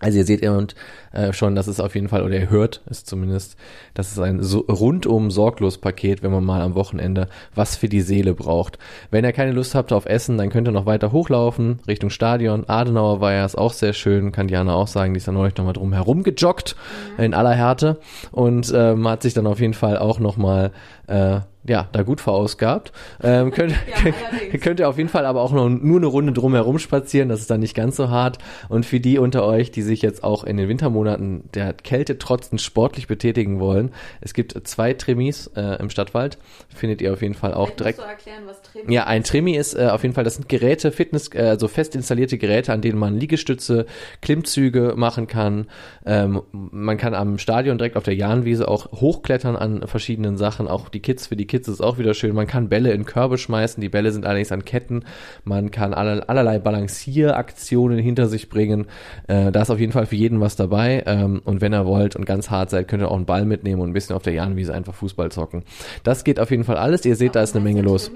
[0.03, 0.75] Also ihr seht und
[1.13, 3.57] äh, schon, dass es auf jeden Fall, oder ihr hört es zumindest,
[3.95, 8.01] dass es ein so rundum sorglos Paket, wenn man mal am Wochenende was für die
[8.01, 8.79] Seele braucht.
[9.13, 12.69] Wenn ihr keine Lust habt auf Essen, dann könnt ihr noch weiter hochlaufen, Richtung Stadion.
[12.69, 15.57] Adenauer war ja ist auch sehr schön, kann Diana auch sagen, die ist ja neulich
[15.57, 16.75] nochmal drum herum gejoggt
[17.17, 18.01] in aller Härte
[18.33, 20.73] und ähm, hat sich dann auf jeden Fall auch nochmal
[21.07, 22.93] äh, ja, da gut verausgabt.
[23.23, 24.63] Ähm, könnt, allerdings.
[24.63, 27.51] könnt ihr auf jeden Fall aber auch noch nur eine Runde drumherum spazieren, das ist
[27.51, 28.39] dann nicht ganz so hart.
[28.69, 32.61] Und für die unter euch, die sich jetzt auch in den Wintermonaten der Kälte trotzend
[32.61, 36.39] sportlich betätigen wollen, es gibt zwei Trimis äh, im Stadtwald,
[36.69, 37.99] findet ihr auf jeden Fall auch direkt.
[37.99, 40.49] Musst du erklären, was Tremi Ja, ein Trimi ist äh, auf jeden Fall, das sind
[40.49, 43.87] Geräte, Fitness, äh, also fest installierte Geräte, an denen man Liegestütze,
[44.21, 45.67] Klimmzüge machen kann.
[46.05, 50.67] Ähm, man kann am Stadion direkt auf der Jahnwiese auch hochklettern an verschiedenen Sachen.
[50.67, 52.35] Auch die Kids, für die Kids ist auch wieder schön.
[52.35, 53.79] Man kann Bälle in Körbe schmeißen.
[53.83, 55.05] Die Bälle sind allerdings an Ketten.
[55.45, 58.87] Man kann aller, allerlei Balancieraktionen hinter sich bringen.
[59.29, 61.03] Äh, da ist auf jeden Fall für jeden was dabei.
[61.05, 63.83] Ähm, und wenn ihr wollt und ganz hart seid, könnt ihr auch einen Ball mitnehmen
[63.83, 65.65] und ein bisschen auf der Jahnwiese einfach Fußball zocken.
[66.05, 67.05] Das geht auf jeden Fall alles.
[67.05, 68.11] Ihr seht, da ist eine Menge los.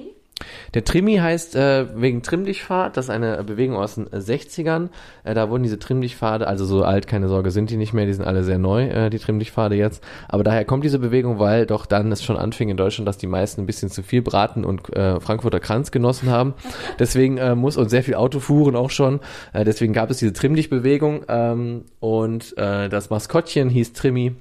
[0.75, 4.91] Der Trimi heißt äh, wegen Trimmdichtfahrt, das ist eine Bewegung aus den äh, 60ern.
[5.25, 8.13] Äh, da wurden diese Trimmdichtpfade, also so alt, keine Sorge, sind die nicht mehr, die
[8.13, 10.05] sind alle sehr neu, äh, die Trimmdichtpfade jetzt.
[10.29, 13.27] Aber daher kommt diese Bewegung, weil doch dann es schon anfing in Deutschland, dass die
[13.27, 16.55] meisten ein bisschen zu viel Braten und äh, Frankfurter Kranz genossen haben.
[16.99, 19.21] Deswegen äh, muss und sehr viel Auto fuhren auch schon.
[19.53, 24.35] Äh, deswegen gab es diese Trimmdichtbewegung ähm, und äh, das Maskottchen hieß Trimmi.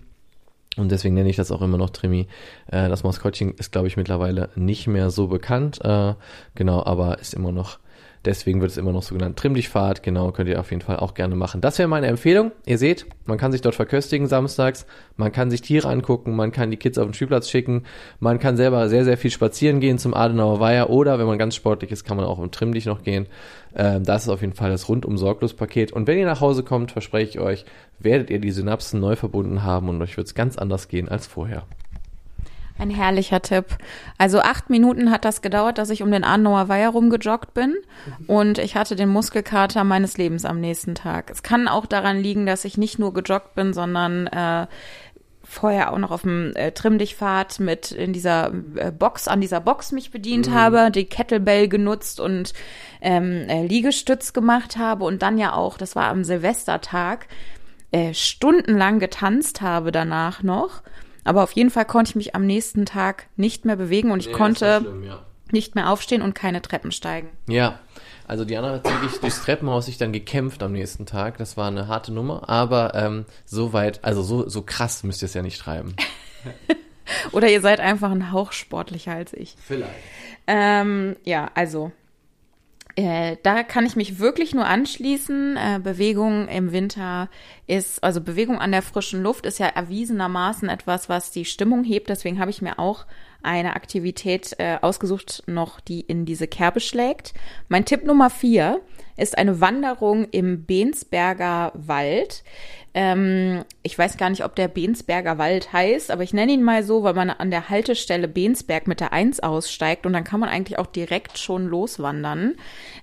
[0.77, 2.27] Und deswegen nenne ich das auch immer noch Trimi.
[2.67, 5.79] Äh, das Maskottchen ist, glaube ich, mittlerweile nicht mehr so bekannt.
[5.83, 6.15] Äh,
[6.55, 7.79] genau, aber ist immer noch,
[8.25, 9.37] deswegen wird es immer noch so genannt.
[9.37, 11.61] Trimmdichtfahrt, genau, könnt ihr auf jeden Fall auch gerne machen.
[11.61, 12.51] Das wäre meine Empfehlung.
[12.65, 14.85] Ihr seht, man kann sich dort verköstigen samstags,
[15.17, 17.83] man kann sich Tiere angucken, man kann die Kids auf den Spielplatz schicken,
[18.19, 21.55] man kann selber sehr, sehr viel spazieren gehen zum Adenauer Weiher oder wenn man ganz
[21.55, 23.27] sportlich ist, kann man auch im Trimmdich noch gehen.
[23.75, 25.91] Ähm, das ist auf jeden Fall das rundum sorglos Paket.
[25.91, 27.65] Und wenn ihr nach Hause kommt, verspreche ich euch,
[27.99, 31.27] werdet ihr die Synapsen neu verbunden haben und euch wird es ganz anders gehen als
[31.27, 31.63] vorher.
[32.77, 33.77] Ein herrlicher Tipp.
[34.17, 37.75] Also acht Minuten hat das gedauert, dass ich um den Adenauer Weiher rumgejoggt bin
[38.27, 41.29] und ich hatte den Muskelkater meines Lebens am nächsten Tag.
[41.31, 44.67] Es kann auch daran liegen, dass ich nicht nur gejoggt bin, sondern äh,
[45.45, 49.91] vorher auch noch auf dem äh, Trimmdichtfahrt mit in dieser äh, Box, an dieser Box
[49.91, 52.53] mich bedient habe, die Kettlebell genutzt und
[53.01, 57.27] ähm, äh, Liegestütz gemacht habe und dann ja auch, das war am Silvestertag,
[57.91, 60.81] äh, stundenlang getanzt habe danach noch.
[61.25, 64.31] Aber auf jeden Fall konnte ich mich am nächsten Tag nicht mehr bewegen und ich
[64.31, 64.85] konnte
[65.51, 67.29] nicht mehr aufstehen und keine Treppen steigen.
[67.47, 67.79] Ja,
[68.27, 71.37] also Diana hat wirklich durchs Treppenhaus sich dann gekämpft am nächsten Tag.
[71.37, 75.27] Das war eine harte Nummer, aber ähm, so weit, also so, so krass müsst ihr
[75.27, 75.95] es ja nicht treiben.
[77.31, 79.55] Oder ihr seid einfach ein Hauch sportlicher als ich.
[79.65, 79.91] Vielleicht.
[80.47, 81.91] Ähm, ja, also
[82.97, 85.57] Äh, da kann ich mich wirklich nur anschließen.
[85.57, 87.29] Äh, Bewegung im Winter
[87.67, 92.09] ist, also Bewegung an der frischen Luft ist ja erwiesenermaßen etwas, was die Stimmung hebt.
[92.09, 93.05] Deswegen habe ich mir auch
[93.43, 97.33] eine Aktivität äh, ausgesucht, noch die in diese Kerbe schlägt.
[97.67, 98.81] Mein Tipp Nummer vier
[99.17, 102.43] ist eine Wanderung im Bensberger Wald.
[102.93, 106.81] Ähm, ich weiß gar nicht, ob der Bensberger Wald heißt, aber ich nenne ihn mal
[106.81, 110.47] so, weil man an der Haltestelle Bensberg mit der 1 aussteigt und dann kann man
[110.47, 112.55] eigentlich auch direkt schon loswandern.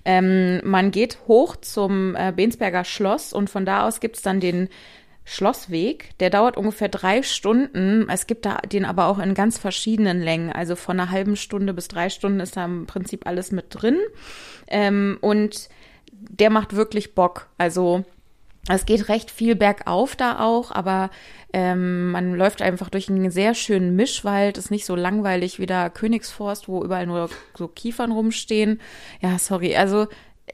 [0.03, 4.67] Ähm, man geht hoch zum äh, Bensberger Schloss und von da aus gibt's dann den
[5.25, 6.17] Schlossweg.
[6.19, 8.07] Der dauert ungefähr drei Stunden.
[8.09, 10.51] Es gibt da den aber auch in ganz verschiedenen Längen.
[10.51, 13.99] Also von einer halben Stunde bis drei Stunden ist da im Prinzip alles mit drin.
[14.67, 15.69] Ähm, und
[16.29, 17.47] der macht wirklich Bock.
[17.57, 18.03] Also
[18.69, 21.09] es geht recht viel bergauf da auch, aber
[21.51, 25.89] ähm, man läuft einfach durch einen sehr schönen Mischwald, ist nicht so langweilig wie der
[25.89, 28.79] Königsforst, wo überall nur so Kiefern rumstehen.
[29.21, 30.07] Ja, sorry, also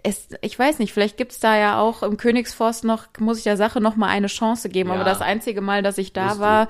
[0.04, 3.58] es, ich weiß nicht, vielleicht gibt's da ja auch im Königsforst noch, muss ich der
[3.58, 4.96] Sache noch mal eine Chance geben, ja.
[4.96, 6.68] aber das einzige Mal, dass ich da war,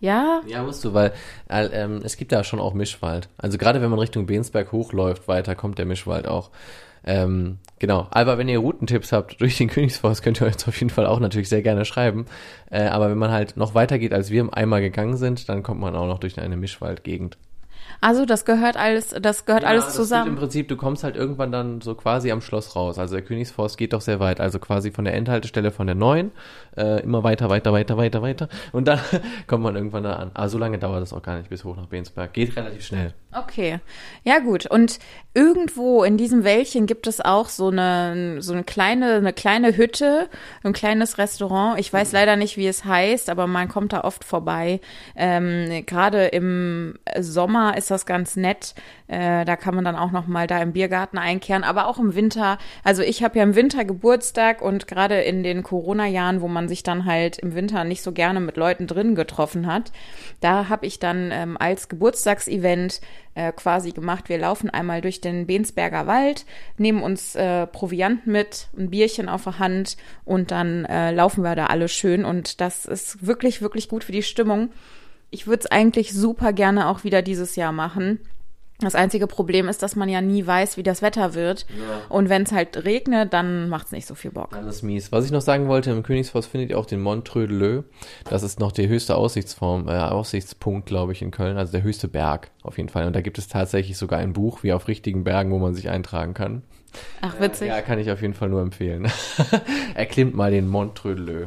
[0.00, 0.42] ja.
[0.48, 1.12] Ja, musst du, weil
[1.48, 3.28] äh, ähm, es gibt da schon auch Mischwald.
[3.38, 6.50] Also gerade wenn man Richtung Bensberg hochläuft, weiter kommt der Mischwald auch.
[7.04, 8.06] Ähm, genau.
[8.10, 11.20] Aber wenn ihr Routentipps habt durch den Königsforst, könnt ihr euch auf jeden Fall auch
[11.20, 12.26] natürlich sehr gerne schreiben.
[12.70, 15.80] Äh, aber wenn man halt noch weiter geht, als wir einmal gegangen sind, dann kommt
[15.80, 17.36] man auch noch durch eine Mischwaldgegend.
[18.02, 20.30] Also das gehört alles, das gehört ja, alles das zusammen.
[20.30, 22.98] Im Prinzip, du kommst halt irgendwann dann so quasi am Schloss raus.
[22.98, 24.40] Also der Königsforst geht doch sehr weit.
[24.40, 26.32] Also quasi von der Endhaltestelle von der neuen
[26.76, 28.48] äh, immer weiter, weiter, weiter, weiter, weiter.
[28.72, 28.98] Und dann
[29.46, 30.32] kommt man irgendwann da an.
[30.34, 32.32] Aber so lange dauert das auch gar nicht bis hoch nach Bensberg.
[32.32, 33.14] Geht relativ schnell.
[33.32, 33.78] Okay.
[34.24, 34.66] Ja, gut.
[34.66, 34.98] Und
[35.32, 40.28] irgendwo in diesem Wäldchen gibt es auch so eine, so eine kleine, eine kleine Hütte,
[40.64, 41.78] ein kleines Restaurant.
[41.78, 44.80] Ich weiß leider nicht, wie es heißt, aber man kommt da oft vorbei.
[45.14, 48.74] Ähm, Gerade im Sommer ist das ganz nett.
[49.06, 52.14] Äh, da kann man dann auch noch mal da im Biergarten einkehren, aber auch im
[52.14, 52.58] Winter.
[52.82, 56.82] Also ich habe ja im Winter Geburtstag und gerade in den Corona-Jahren, wo man sich
[56.82, 59.92] dann halt im Winter nicht so gerne mit Leuten drin getroffen hat,
[60.40, 63.00] da habe ich dann ähm, als Geburtstagsevent
[63.34, 64.28] äh, quasi gemacht.
[64.28, 66.44] Wir laufen einmal durch den Bensberger Wald,
[66.76, 71.54] nehmen uns äh, Proviant mit, ein Bierchen auf der Hand und dann äh, laufen wir
[71.54, 74.70] da alle schön und das ist wirklich, wirklich gut für die Stimmung.
[75.32, 78.20] Ich würde es eigentlich super gerne auch wieder dieses Jahr machen.
[78.80, 81.66] Das einzige Problem ist, dass man ja nie weiß, wie das Wetter wird.
[81.70, 82.02] Ja.
[82.10, 84.50] Und wenn es halt regnet, dann macht es nicht so viel Bock.
[84.50, 85.10] Dann ist mies.
[85.10, 87.82] Was ich noch sagen wollte, im Königsforst findet ihr auch den Montreux de Leu.
[88.28, 91.56] Das ist noch der höchste Aussichtsform, äh, Aussichtspunkt, glaube ich, in Köln.
[91.56, 93.06] Also der höchste Berg auf jeden Fall.
[93.06, 95.88] Und da gibt es tatsächlich sogar ein Buch, wie auf richtigen Bergen, wo man sich
[95.88, 96.62] eintragen kann.
[97.22, 97.68] Ach, witzig.
[97.68, 99.10] Ja, kann ich auf jeden Fall nur empfehlen.
[99.94, 101.46] Erklimmt mal den Montreux de Leu.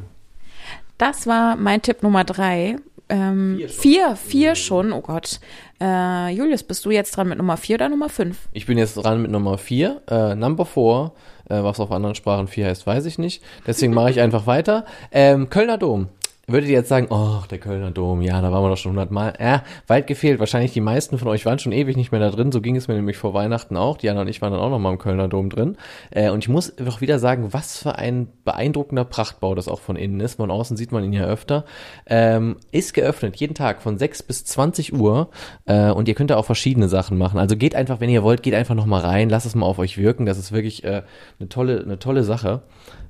[0.98, 2.78] Das war mein Tipp Nummer drei.
[3.10, 3.78] Ähm, vier, schon.
[3.78, 5.40] vier, vier schon, oh Gott.
[5.82, 8.38] Äh, Julius, bist du jetzt dran mit Nummer vier oder Nummer fünf?
[8.54, 10.02] Ich bin jetzt dran mit Nummer vier.
[10.10, 11.14] Äh, Number four,
[11.50, 13.44] äh, was auf anderen Sprachen vier heißt, weiß ich nicht.
[13.68, 14.86] Deswegen mache ich einfach weiter.
[15.12, 16.08] Ähm, Kölner Dom.
[16.48, 19.34] Würdet ihr jetzt sagen, oh, der Kölner Dom, ja, da waren wir doch schon hundertmal.
[19.40, 20.40] Ja, weit gefehlt.
[20.40, 22.52] Wahrscheinlich die meisten von euch waren schon ewig nicht mehr da drin.
[22.52, 23.98] So ging es mir nämlich vor Weihnachten auch.
[23.98, 25.76] Diana und ich waren dann auch noch mal im Kölner Dom drin.
[26.12, 29.96] Äh, und ich muss doch wieder sagen, was für ein beeindruckender Prachtbau das auch von
[29.96, 30.36] innen ist.
[30.36, 31.66] Von außen sieht man ihn ja öfter.
[32.06, 35.30] Ähm, ist geöffnet, jeden Tag von 6 bis 20 Uhr.
[35.66, 37.40] Äh, und ihr könnt da auch verschiedene Sachen machen.
[37.40, 39.30] Also geht einfach, wenn ihr wollt, geht einfach noch mal rein.
[39.30, 40.28] Lasst es mal auf euch wirken.
[40.28, 41.02] Das ist wirklich äh,
[41.40, 42.62] eine tolle, eine tolle Sache.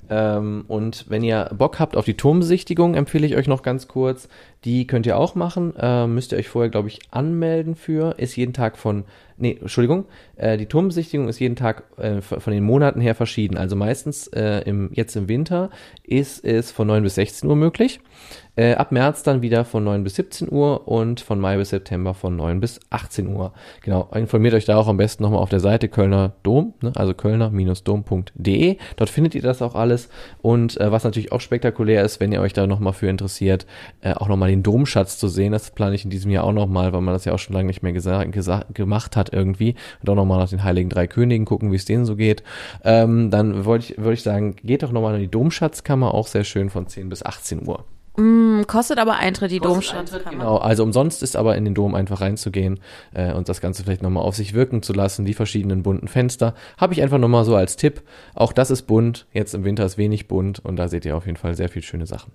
[0.10, 4.28] Ähm, und wenn ihr Bock habt auf die Turmbesichtigung, empfehle ich euch noch ganz kurz,
[4.64, 5.76] die könnt ihr auch machen.
[5.78, 8.18] Äh, müsst ihr euch vorher, glaube ich, anmelden für.
[8.18, 9.06] Ist jeden Tag von
[9.38, 13.58] nee, Entschuldigung, äh, die Turmbesichtigung ist jeden Tag äh, von den Monaten her verschieden.
[13.58, 15.70] Also meistens äh, im, jetzt im Winter
[16.04, 18.00] ist es von 9 bis 16 Uhr möglich.
[18.56, 22.14] Äh, ab März dann wieder von 9 bis 17 Uhr und von Mai bis September
[22.14, 23.54] von 9 bis 18 Uhr.
[23.82, 27.14] Genau, informiert euch da auch am besten nochmal auf der Seite Kölner Dom, ne, also
[27.14, 28.78] kölner-dom.de.
[28.96, 30.10] Dort findet ihr das auch alles.
[30.42, 33.66] Und äh, was natürlich auch spektakulär ist, wenn ihr euch da nochmal für interessiert,
[34.02, 35.52] äh, auch nochmal den Domschatz zu sehen.
[35.52, 37.68] Das plane ich in diesem Jahr auch nochmal, weil man das ja auch schon lange
[37.68, 41.76] nicht mehr gemacht hat irgendwie und auch nochmal nach den Heiligen Drei Königen gucken, wie
[41.76, 42.44] es denen so geht,
[42.84, 46.44] ähm, dann wollte ich, würde ich sagen, geht doch nochmal in die Domschatzkammer, auch sehr
[46.44, 47.86] schön von 10 bis 18 Uhr.
[48.18, 50.30] Mm, kostet aber Eintritt, die Domschatzkammer.
[50.30, 52.80] Genau, also umsonst ist aber in den Dom einfach reinzugehen
[53.14, 56.54] äh, und das Ganze vielleicht nochmal auf sich wirken zu lassen, die verschiedenen bunten Fenster.
[56.78, 58.02] Habe ich einfach nochmal so als Tipp.
[58.34, 61.26] Auch das ist bunt, jetzt im Winter ist wenig bunt und da seht ihr auf
[61.26, 62.32] jeden Fall sehr viel schöne Sachen.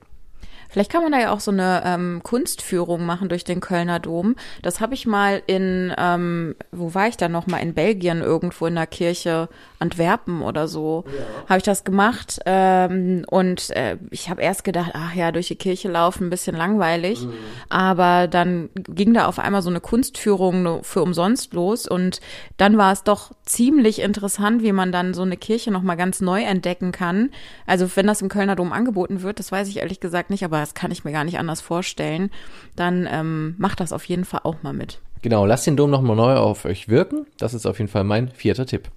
[0.71, 4.37] Vielleicht kann man da ja auch so eine ähm, Kunstführung machen durch den Kölner Dom.
[4.63, 8.67] Das habe ich mal in, ähm, wo war ich da noch mal in Belgien irgendwo
[8.67, 9.49] in der Kirche
[9.81, 11.49] Antwerpen oder so, ja.
[11.49, 12.39] habe ich das gemacht.
[12.45, 16.55] Ähm, und äh, ich habe erst gedacht, ach ja, durch die Kirche laufen, ein bisschen
[16.55, 17.23] langweilig.
[17.23, 17.33] Mhm.
[17.69, 21.89] Aber dann ging da auf einmal so eine Kunstführung für umsonst los.
[21.89, 22.21] Und
[22.59, 26.21] dann war es doch ziemlich interessant, wie man dann so eine Kirche noch mal ganz
[26.21, 27.31] neu entdecken kann.
[27.67, 30.60] Also wenn das im Kölner Dom angeboten wird, das weiß ich ehrlich gesagt nicht, aber
[30.61, 32.31] das kann ich mir gar nicht anders vorstellen.
[32.77, 35.01] Dann ähm, macht das auf jeden Fall auch mal mit.
[35.23, 37.27] Genau, lasst den Dom noch mal neu auf euch wirken.
[37.39, 38.89] Das ist auf jeden Fall mein vierter Tipp.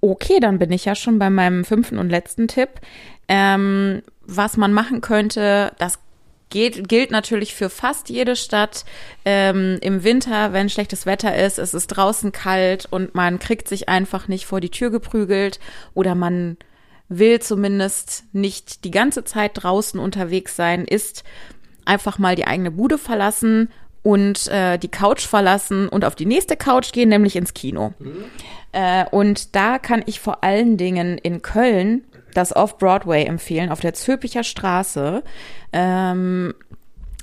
[0.00, 2.68] Okay, dann bin ich ja schon bei meinem fünften und letzten Tipp.
[3.26, 5.98] Ähm, was man machen könnte, das
[6.50, 8.84] geht, gilt natürlich für fast jede Stadt.
[9.24, 13.88] Ähm, Im Winter, wenn schlechtes Wetter ist, es ist draußen kalt und man kriegt sich
[13.88, 15.58] einfach nicht vor die Tür geprügelt
[15.94, 16.58] oder man
[17.08, 21.24] will zumindest nicht die ganze Zeit draußen unterwegs sein, ist
[21.84, 23.70] einfach mal die eigene Bude verlassen
[24.02, 27.94] und äh, die Couch verlassen und auf die nächste Couch gehen, nämlich ins Kino.
[27.98, 28.24] Mhm.
[28.72, 33.94] Äh, und da kann ich vor allen Dingen in Köln das Off-Broadway empfehlen, auf der
[33.94, 35.22] Zülpicher Straße.
[35.72, 36.54] Ähm,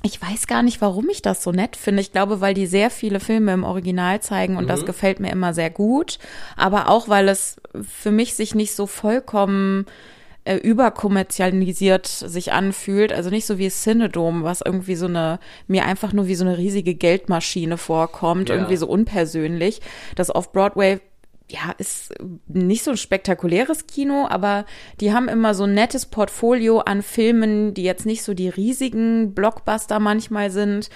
[0.02, 2.00] ich weiß gar nicht, warum ich das so nett finde.
[2.00, 4.68] Ich glaube, weil die sehr viele Filme im Original zeigen und mhm.
[4.68, 6.18] das gefällt mir immer sehr gut.
[6.56, 9.86] Aber auch, weil es für mich sich nicht so vollkommen
[10.44, 13.12] äh, überkommerzialisiert sich anfühlt.
[13.12, 15.38] Also nicht so wie Cinedome, was irgendwie so eine,
[15.68, 18.56] mir einfach nur wie so eine riesige Geldmaschine vorkommt, ja.
[18.56, 19.80] irgendwie so unpersönlich.
[20.16, 21.00] Das Off-Broadway
[21.52, 22.14] ja, ist
[22.48, 24.64] nicht so ein spektakuläres Kino, aber
[25.00, 29.34] die haben immer so ein nettes Portfolio an Filmen, die jetzt nicht so die riesigen
[29.34, 30.88] Blockbuster manchmal sind.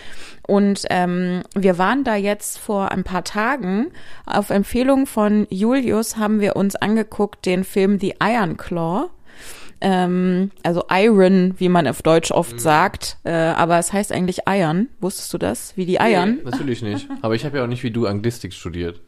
[0.46, 3.88] Und ähm, wir waren da jetzt vor ein paar Tagen.
[4.24, 9.10] Auf Empfehlung von Julius haben wir uns angeguckt den Film The Iron Claw.
[9.82, 12.58] Ähm, also Iron, wie man auf Deutsch oft mhm.
[12.58, 14.88] sagt, äh, aber es heißt eigentlich Iron.
[15.00, 15.76] Wusstest du das?
[15.76, 16.36] Wie die Iron?
[16.36, 17.08] Nee, natürlich nicht.
[17.20, 19.02] Aber ich habe ja auch nicht wie du Anglistik studiert.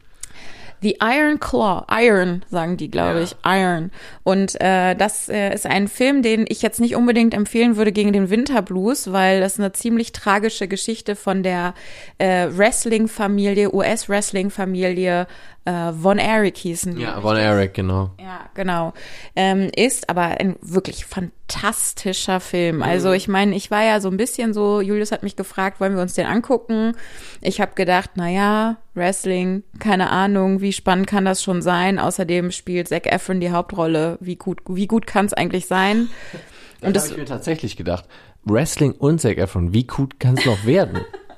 [0.81, 3.23] The Iron Claw, Iron sagen die, glaube ja.
[3.23, 3.91] ich, Iron.
[4.23, 8.13] Und äh, das äh, ist ein Film, den ich jetzt nicht unbedingt empfehlen würde gegen
[8.13, 11.73] den Winterblues, weil das eine ziemlich tragische Geschichte von der
[12.17, 15.27] äh, Wrestling-Familie, US-Wrestling-Familie
[15.69, 17.03] äh, Von Eric hießen die.
[17.03, 18.11] Ja, Von Eric, genau.
[18.19, 18.93] Ja, genau.
[19.35, 22.77] Ähm, ist aber ein wirklich fantastischer Film.
[22.77, 22.83] Mhm.
[22.83, 25.95] Also ich meine, ich war ja so ein bisschen so, Julius hat mich gefragt, wollen
[25.95, 26.95] wir uns den angucken?
[27.41, 31.99] Ich habe gedacht, na ja, Wrestling, keine Ahnung, wie spannend kann das schon sein?
[31.99, 34.17] Außerdem spielt Zac Efron die Hauptrolle.
[34.21, 36.09] Wie gut, wie gut kann es eigentlich sein?
[36.81, 38.05] Und das habe ich mir tatsächlich gedacht.
[38.45, 41.01] Wrestling und Zac Efron, wie gut kann es noch werden?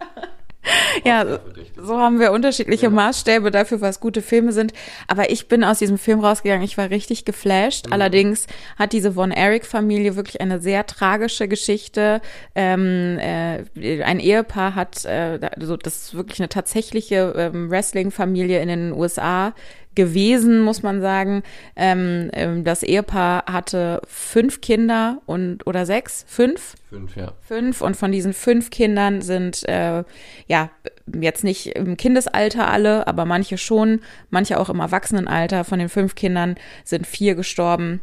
[1.05, 1.39] ja,
[1.75, 2.89] so haben wir unterschiedliche ja.
[2.89, 4.73] Maßstäbe dafür, was gute Filme sind.
[5.07, 7.87] Aber ich bin aus diesem Film rausgegangen, ich war richtig geflasht.
[7.87, 7.93] Mhm.
[7.93, 8.47] Allerdings
[8.77, 12.21] hat diese Von Erich-Familie wirklich eine sehr tragische Geschichte.
[12.55, 18.67] Ähm, äh, ein Ehepaar hat, äh, also das ist wirklich eine tatsächliche ähm, Wrestling-Familie in
[18.67, 19.53] den USA
[19.95, 21.43] gewesen, muss man sagen.
[21.75, 26.75] Ähm, ähm, das Ehepaar hatte fünf Kinder und oder sechs, fünf.
[26.89, 27.33] Fünf, ja.
[27.41, 30.03] Fünf und von diesen fünf Kindern sind äh,
[30.47, 30.69] ja
[31.13, 35.63] jetzt nicht im Kindesalter alle, aber manche schon, manche auch im Erwachsenenalter.
[35.63, 38.01] Von den fünf Kindern sind vier gestorben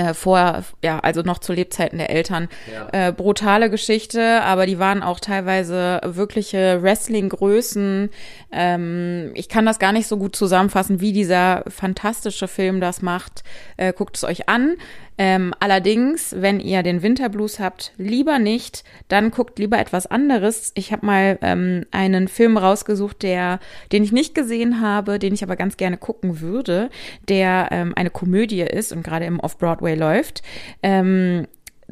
[0.00, 2.48] äh, vor, ja, also noch zu Lebzeiten der Eltern.
[2.72, 3.08] Ja.
[3.08, 8.08] Äh, brutale Geschichte, aber die waren auch teilweise wirkliche Wrestling-Größen.
[8.50, 13.44] Ähm, ich kann das gar nicht so gut zusammenfassen, wie dieser fantastische Film das macht.
[13.76, 14.76] Äh, guckt es euch an.
[15.22, 20.72] Ähm, allerdings, wenn ihr den Winterblues habt, lieber nicht, dann guckt lieber etwas anderes.
[20.76, 23.60] Ich habe mal ähm, einen Film rausgesucht, der,
[23.92, 26.88] den ich nicht gesehen habe, den ich aber ganz gerne gucken würde,
[27.28, 30.40] der ähm, eine Komödie ist und gerade im Off-Broadway läuft.
[30.82, 31.46] Ähm,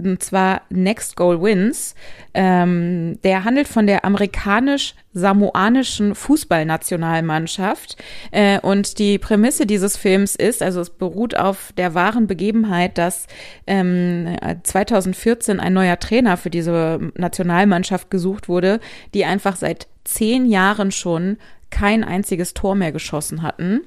[0.04, 1.94] und zwar Next Goal Wins.
[2.34, 7.96] Ähm, der handelt von der amerikanisch-samoanischen Fußballnationalmannschaft.
[8.30, 13.26] Äh, und die Prämisse dieses Films ist, also es beruht auf der wahren Begebenheit, dass
[13.66, 18.80] ähm, 2014 ein neuer Trainer für diese Nationalmannschaft gesucht wurde,
[19.14, 21.38] die einfach seit zehn Jahren schon
[21.70, 23.82] kein einziges Tor mehr geschossen hatten.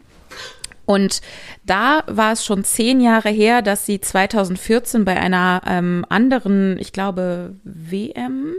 [0.91, 1.21] Und
[1.65, 6.91] da war es schon zehn Jahre her, dass sie 2014 bei einer ähm, anderen, ich
[6.91, 8.55] glaube, WM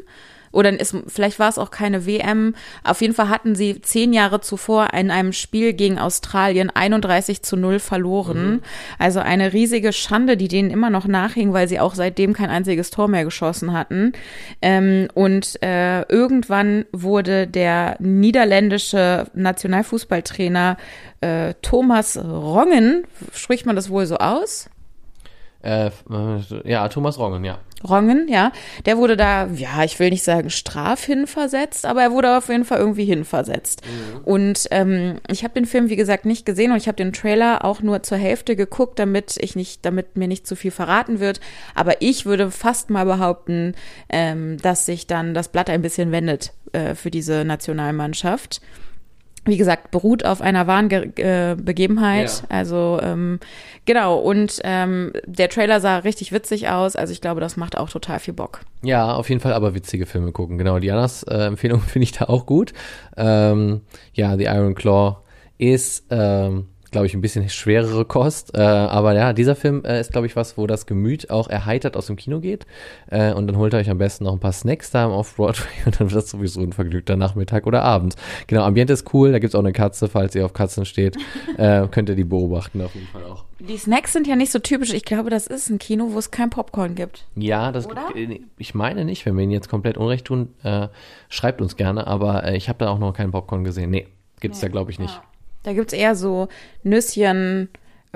[0.52, 2.54] oder ist, vielleicht war es auch keine WM.
[2.84, 7.56] Auf jeden Fall hatten sie zehn Jahre zuvor in einem Spiel gegen Australien 31 zu
[7.56, 8.46] 0 verloren.
[8.46, 8.62] Mhm.
[8.98, 12.90] Also eine riesige Schande, die denen immer noch nachhing, weil sie auch seitdem kein einziges
[12.90, 14.12] Tor mehr geschossen hatten.
[14.60, 20.76] Ähm, und äh, irgendwann wurde der niederländische Nationalfußballtrainer
[21.22, 24.68] äh, Thomas Rongen, spricht man das wohl so aus?
[25.62, 25.90] Äh,
[26.64, 27.58] ja, Thomas Rongen, ja.
[27.88, 28.52] Rongen, ja,
[28.86, 32.64] der wurde da, ja, ich will nicht sagen straf hinversetzt, aber er wurde auf jeden
[32.64, 33.82] Fall irgendwie hinversetzt.
[33.84, 34.24] Mhm.
[34.24, 37.64] Und ähm, ich habe den Film, wie gesagt, nicht gesehen und ich habe den Trailer
[37.64, 41.40] auch nur zur Hälfte geguckt, damit ich nicht, damit mir nicht zu viel verraten wird.
[41.74, 43.74] Aber ich würde fast mal behaupten,
[44.08, 48.60] ähm, dass sich dann das Blatt ein bisschen wendet äh, für diese Nationalmannschaft
[49.44, 52.42] wie gesagt, beruht auf einer wahren Ge äh, Begebenheit.
[52.42, 52.56] Ja.
[52.56, 53.40] Also ähm,
[53.84, 56.94] genau, und ähm, der Trailer sah richtig witzig aus.
[56.94, 58.60] Also ich glaube, das macht auch total viel Bock.
[58.82, 60.58] Ja, auf jeden Fall aber witzige Filme gucken.
[60.58, 62.72] Genau, Dianas äh, Empfehlung finde ich da auch gut.
[63.16, 63.80] Ähm,
[64.14, 65.16] ja, The Iron Claw
[65.58, 68.56] ist ähm, glaube ich, ein bisschen schwerere Kost.
[68.56, 71.96] Äh, aber ja, dieser Film äh, ist, glaube ich, was, wo das Gemüt auch erheitert
[71.96, 72.66] aus dem Kino geht.
[73.10, 75.68] Äh, und dann holt ihr euch am besten noch ein paar Snacks da auf Broadway
[75.86, 78.14] und dann wird das sowieso ein vergnügter Nachmittag oder Abend.
[78.46, 81.16] Genau, Ambiente ist cool, da gibt's auch eine Katze, falls ihr auf Katzen steht.
[81.56, 83.44] äh, könnt ihr die beobachten auf jeden Fall auch.
[83.58, 84.92] Die Snacks sind ja nicht so typisch.
[84.92, 87.26] Ich glaube, das ist ein Kino, wo es kein Popcorn gibt.
[87.36, 88.08] Ja, das Oder?
[88.58, 90.88] ich meine nicht, wenn wir Ihnen jetzt komplett Unrecht tun, äh,
[91.28, 93.90] schreibt uns gerne, aber äh, ich habe da auch noch keinen Popcorn gesehen.
[93.90, 94.08] Nee,
[94.40, 94.68] gibt's nee.
[94.68, 95.14] da glaube ich nicht.
[95.14, 95.22] Ja.
[95.62, 96.48] Da gibt es eher so
[96.82, 97.68] Nüsschen,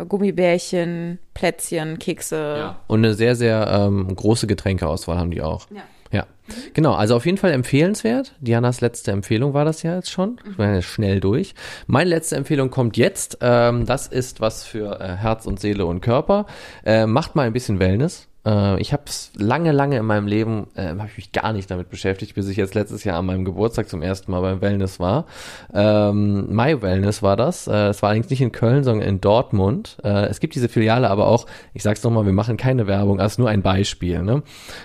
[0.09, 2.37] Gummibärchen, Plätzchen, Kekse.
[2.59, 2.81] Ja.
[2.87, 5.67] Und eine sehr, sehr ähm, große Getränkeauswahl haben die auch.
[5.71, 5.83] Ja.
[6.13, 6.25] Ja,
[6.73, 6.95] genau.
[6.95, 8.35] Also auf jeden Fall empfehlenswert.
[8.41, 10.41] Dianas letzte Empfehlung war das ja jetzt schon.
[10.49, 11.55] Ich meine, schnell durch.
[11.87, 13.39] Meine letzte Empfehlung kommt jetzt.
[13.41, 16.47] Ähm, das ist was für äh, Herz und Seele und Körper.
[16.85, 18.29] Äh, macht mal ein bisschen Wellness.
[18.47, 21.71] Äh, ich habe es lange, lange in meinem Leben, äh, habe ich mich gar nicht
[21.71, 25.01] damit beschäftigt, bis ich jetzt letztes Jahr an meinem Geburtstag zum ersten Mal beim Wellness
[25.01, 25.27] war.
[25.75, 27.67] Ähm, My Wellness war das.
[27.67, 29.99] Äh, es war allerdings nicht in Köln, sondern in Dortmund.
[30.05, 33.39] Äh, es gibt diese Filiale aber auch, ich sag's nochmal, wir machen keine Werbung, als
[33.39, 34.23] nur ein Beispiel.
[34.23, 34.43] Ne?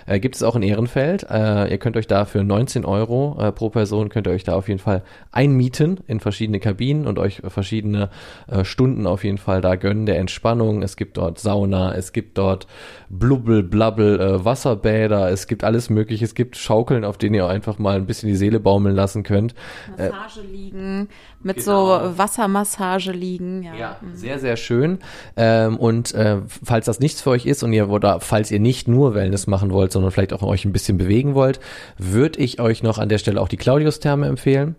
[0.07, 1.27] Äh, gibt es auch in Ehrenfeld.
[1.29, 4.55] Äh, ihr könnt euch da für 19 Euro äh, pro Person, könnt ihr euch da
[4.55, 8.09] auf jeden Fall einmieten in verschiedene Kabinen und euch verschiedene
[8.47, 10.81] äh, Stunden auf jeden Fall da gönnen der Entspannung.
[10.81, 12.67] Es gibt dort Sauna, es gibt dort
[13.09, 17.77] Blubbel, Blabbel, äh, Wasserbäder, es gibt alles mögliche, es gibt Schaukeln, auf denen ihr einfach
[17.77, 19.53] mal ein bisschen die Seele baumeln lassen könnt.
[19.97, 21.09] Massage äh, liegen,
[21.43, 21.99] mit genau.
[21.99, 23.63] so Wassermassage liegen.
[23.63, 24.15] Ja, ja mhm.
[24.15, 24.99] sehr, sehr schön.
[25.35, 28.87] Ähm, und äh, falls das nichts für euch ist und ihr oder falls ihr nicht
[28.87, 31.59] nur Wellness machen wollt, sondern vielleicht auch euch ein bisschen bewegen wollt,
[31.97, 34.75] würde ich euch noch an der Stelle auch die Claudius-Therme empfehlen.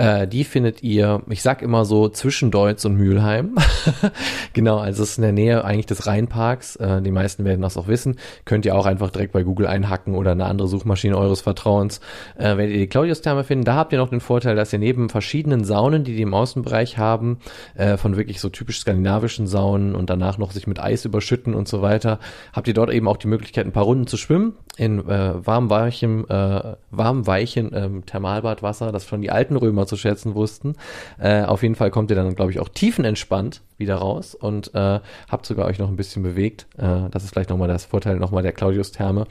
[0.00, 3.56] Äh, die findet ihr, ich sag immer so, zwischen Deutz und Mülheim.
[4.54, 6.76] genau, also es ist in der Nähe eigentlich des Rheinparks.
[6.76, 8.16] Äh, die meisten werden das auch wissen.
[8.46, 12.00] Könnt ihr auch einfach direkt bei Google einhacken oder eine andere Suchmaschine eures Vertrauens.
[12.38, 13.66] Äh, werdet ihr die Claudius-Therme finden.
[13.66, 16.98] Da habt ihr noch den Vorteil, dass ihr neben verschiedenen Saunen, die die im Außenbereich
[16.98, 17.38] haben,
[17.74, 21.68] äh, von wirklich so typisch skandinavischen Saunen und danach noch sich mit Eis überschütten und
[21.68, 22.18] so weiter,
[22.52, 25.68] habt ihr dort eben auch die Möglichkeit, ein paar Runden zu schwimmen in äh, warm,
[25.68, 30.74] weichem, äh, warm, weichen ähm, Thermalbadwasser, das schon die alten Römer zu schätzen wussten.
[31.18, 35.00] Äh, auf jeden Fall kommt ihr dann, glaube ich, auch tiefenentspannt wieder raus und äh,
[35.28, 36.66] habt sogar euch noch ein bisschen bewegt.
[36.78, 39.26] Äh, das ist vielleicht nochmal das Vorteil nochmal der Claudius-Therme.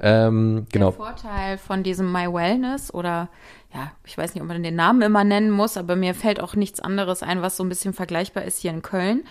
[0.00, 0.90] Ähm, genau.
[0.90, 3.28] Der Vorteil von diesem My Wellness oder
[3.72, 6.54] ja, ich weiß nicht, ob man den Namen immer nennen muss, aber mir fällt auch
[6.54, 9.24] nichts anderes ein, was so ein bisschen vergleichbar ist hier in Köln,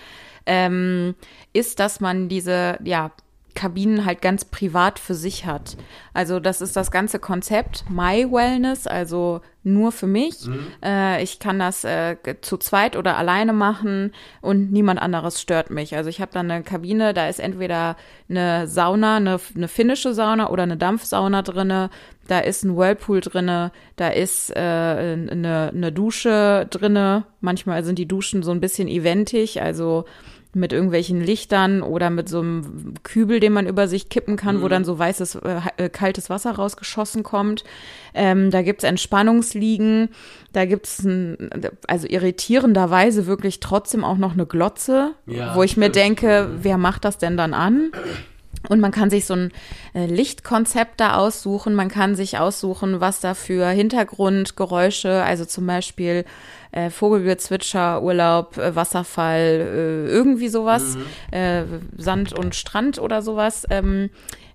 [0.45, 1.15] ähm,
[1.51, 3.11] ist, dass man diese, ja,
[3.55, 5.77] Kabinen halt ganz privat für sich hat.
[6.13, 10.45] Also das ist das ganze Konzept My Wellness, also nur für mich.
[10.45, 10.67] Mhm.
[10.83, 15.95] Äh, ich kann das äh, zu zweit oder alleine machen und niemand anderes stört mich.
[15.95, 17.97] Also ich habe dann eine Kabine, da ist entweder
[18.29, 21.89] eine Sauna, eine, eine finnische Sauna oder eine Dampfsauna drinne.
[22.27, 27.25] Da ist ein Whirlpool drinne, da ist äh, eine, eine Dusche drinne.
[27.41, 30.05] Manchmal sind die Duschen so ein bisschen eventig, also
[30.53, 34.61] mit irgendwelchen Lichtern oder mit so einem Kübel, den man über sich kippen kann, mhm.
[34.63, 37.63] wo dann so weißes, äh, äh, kaltes Wasser rausgeschossen kommt.
[38.15, 40.09] Ähm, da gibt's Entspannungsliegen,
[40.51, 41.51] da gibt's ein,
[41.87, 45.87] also irritierenderweise wirklich trotzdem auch noch eine Glotze, ja, wo ich stimmt.
[45.87, 46.59] mir denke, mhm.
[46.63, 47.91] wer macht das denn dann an?
[48.67, 49.51] Und man kann sich so ein
[49.93, 51.75] äh, Lichtkonzept da aussuchen.
[51.75, 56.25] Man kann sich aussuchen, was da für Hintergrundgeräusche, also zum Beispiel
[56.71, 61.37] äh, Vogelgezwitscher, Urlaub, äh, Wasserfall, äh, irgendwie sowas, mhm.
[61.37, 61.63] äh,
[61.97, 63.65] Sand und Strand oder sowas.
[63.69, 64.09] Ähm,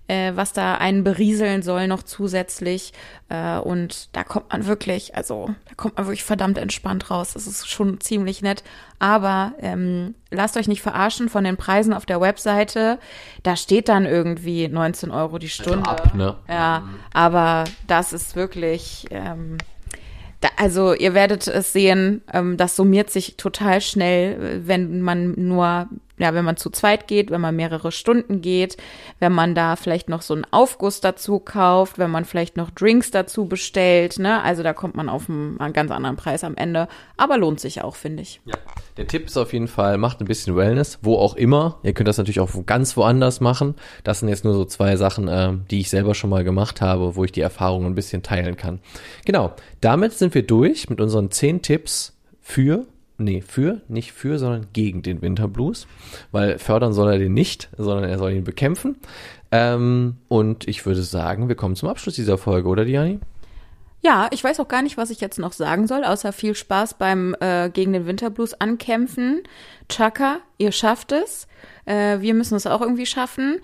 [0.07, 2.93] äh, was da einen berieseln soll noch zusätzlich.
[3.29, 7.33] Äh, und da kommt man wirklich, also da kommt man wirklich verdammt entspannt raus.
[7.33, 8.63] Das ist schon ziemlich nett.
[8.99, 12.99] Aber ähm, lasst euch nicht verarschen von den Preisen auf der Webseite.
[13.41, 15.89] Da steht dann irgendwie 19 Euro die Stunde.
[15.89, 16.35] Also ab, ne?
[16.47, 16.99] Ja, mhm.
[17.13, 19.07] aber das ist wirklich.
[19.09, 19.57] Ähm,
[20.57, 26.33] also ihr werdet es sehen, ähm, das summiert sich total schnell, wenn man nur ja,
[26.33, 28.77] wenn man zu zweit geht, wenn man mehrere Stunden geht,
[29.19, 33.11] wenn man da vielleicht noch so einen Aufguss dazu kauft, wenn man vielleicht noch Drinks
[33.11, 34.41] dazu bestellt, ne?
[34.43, 36.87] Also da kommt man auf einen, einen ganz anderen Preis am Ende,
[37.17, 38.41] aber lohnt sich auch, finde ich.
[38.45, 38.55] Ja.
[38.97, 41.79] Der Tipp ist auf jeden Fall, macht ein bisschen Wellness, wo auch immer.
[41.83, 43.75] Ihr könnt das natürlich auch ganz woanders machen.
[44.05, 47.17] Das sind jetzt nur so zwei Sachen, äh, die ich selber schon mal gemacht habe,
[47.17, 48.79] wo ich die Erfahrung ein bisschen teilen kann.
[49.25, 52.85] Genau, damit sind wir durch mit unseren zehn Tipps für
[53.17, 55.87] nee, für, nicht für, sondern gegen den Winterblues,
[56.31, 58.97] weil fördern soll er den nicht, sondern er soll ihn bekämpfen.
[59.51, 63.19] Ähm, und ich würde sagen, wir kommen zum Abschluss dieser Folge, oder Diani?
[64.01, 66.95] Ja, ich weiß auch gar nicht, was ich jetzt noch sagen soll, außer viel Spaß
[66.95, 69.41] beim äh, gegen den Winterblues ankämpfen.
[69.89, 71.47] Chaka, ihr schafft es.
[71.85, 73.59] Äh, wir müssen es auch irgendwie schaffen.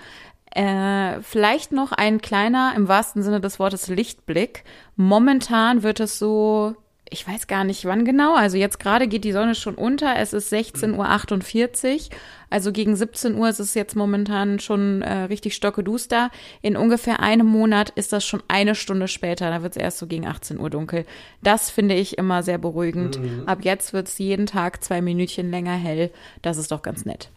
[0.53, 4.63] Äh, vielleicht noch ein kleiner, im wahrsten Sinne des Wortes, Lichtblick.
[4.95, 6.75] Momentan wird es so
[7.11, 8.35] ich weiß gar nicht wann genau.
[8.35, 10.15] Also jetzt gerade geht die Sonne schon unter.
[10.15, 12.17] Es ist 16.48 Uhr.
[12.49, 16.31] Also gegen 17 Uhr ist es jetzt momentan schon äh, richtig stockeduster.
[16.61, 19.49] In ungefähr einem Monat ist das schon eine Stunde später.
[19.49, 21.05] Da wird es erst so gegen 18 Uhr dunkel.
[21.43, 23.19] Das finde ich immer sehr beruhigend.
[23.19, 23.43] Mhm.
[23.45, 26.11] Ab jetzt wird es jeden Tag zwei Minütchen länger hell.
[26.41, 27.29] Das ist doch ganz nett.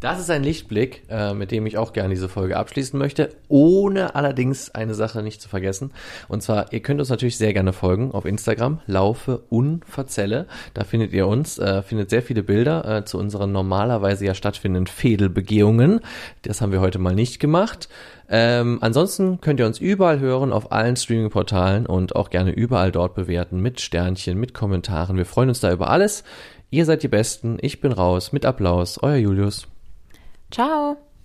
[0.00, 4.14] Das ist ein Lichtblick, äh, mit dem ich auch gerne diese Folge abschließen möchte, ohne
[4.14, 5.90] allerdings eine Sache nicht zu vergessen.
[6.28, 10.48] Und zwar, ihr könnt uns natürlich sehr gerne folgen auf Instagram, laufe unverzelle.
[10.74, 14.86] Da findet ihr uns, äh, findet sehr viele Bilder äh, zu unseren normalerweise ja stattfindenden
[14.86, 16.00] Fädelbegehungen.
[16.42, 17.88] Das haben wir heute mal nicht gemacht.
[18.28, 23.14] Ähm, ansonsten könnt ihr uns überall hören, auf allen Streaming-Portalen und auch gerne überall dort
[23.14, 25.16] bewerten, mit Sternchen, mit Kommentaren.
[25.16, 26.22] Wir freuen uns da über alles.
[26.68, 29.68] Ihr seid die Besten, ich bin raus, mit Applaus, euer Julius.
[30.50, 31.05] Ciao.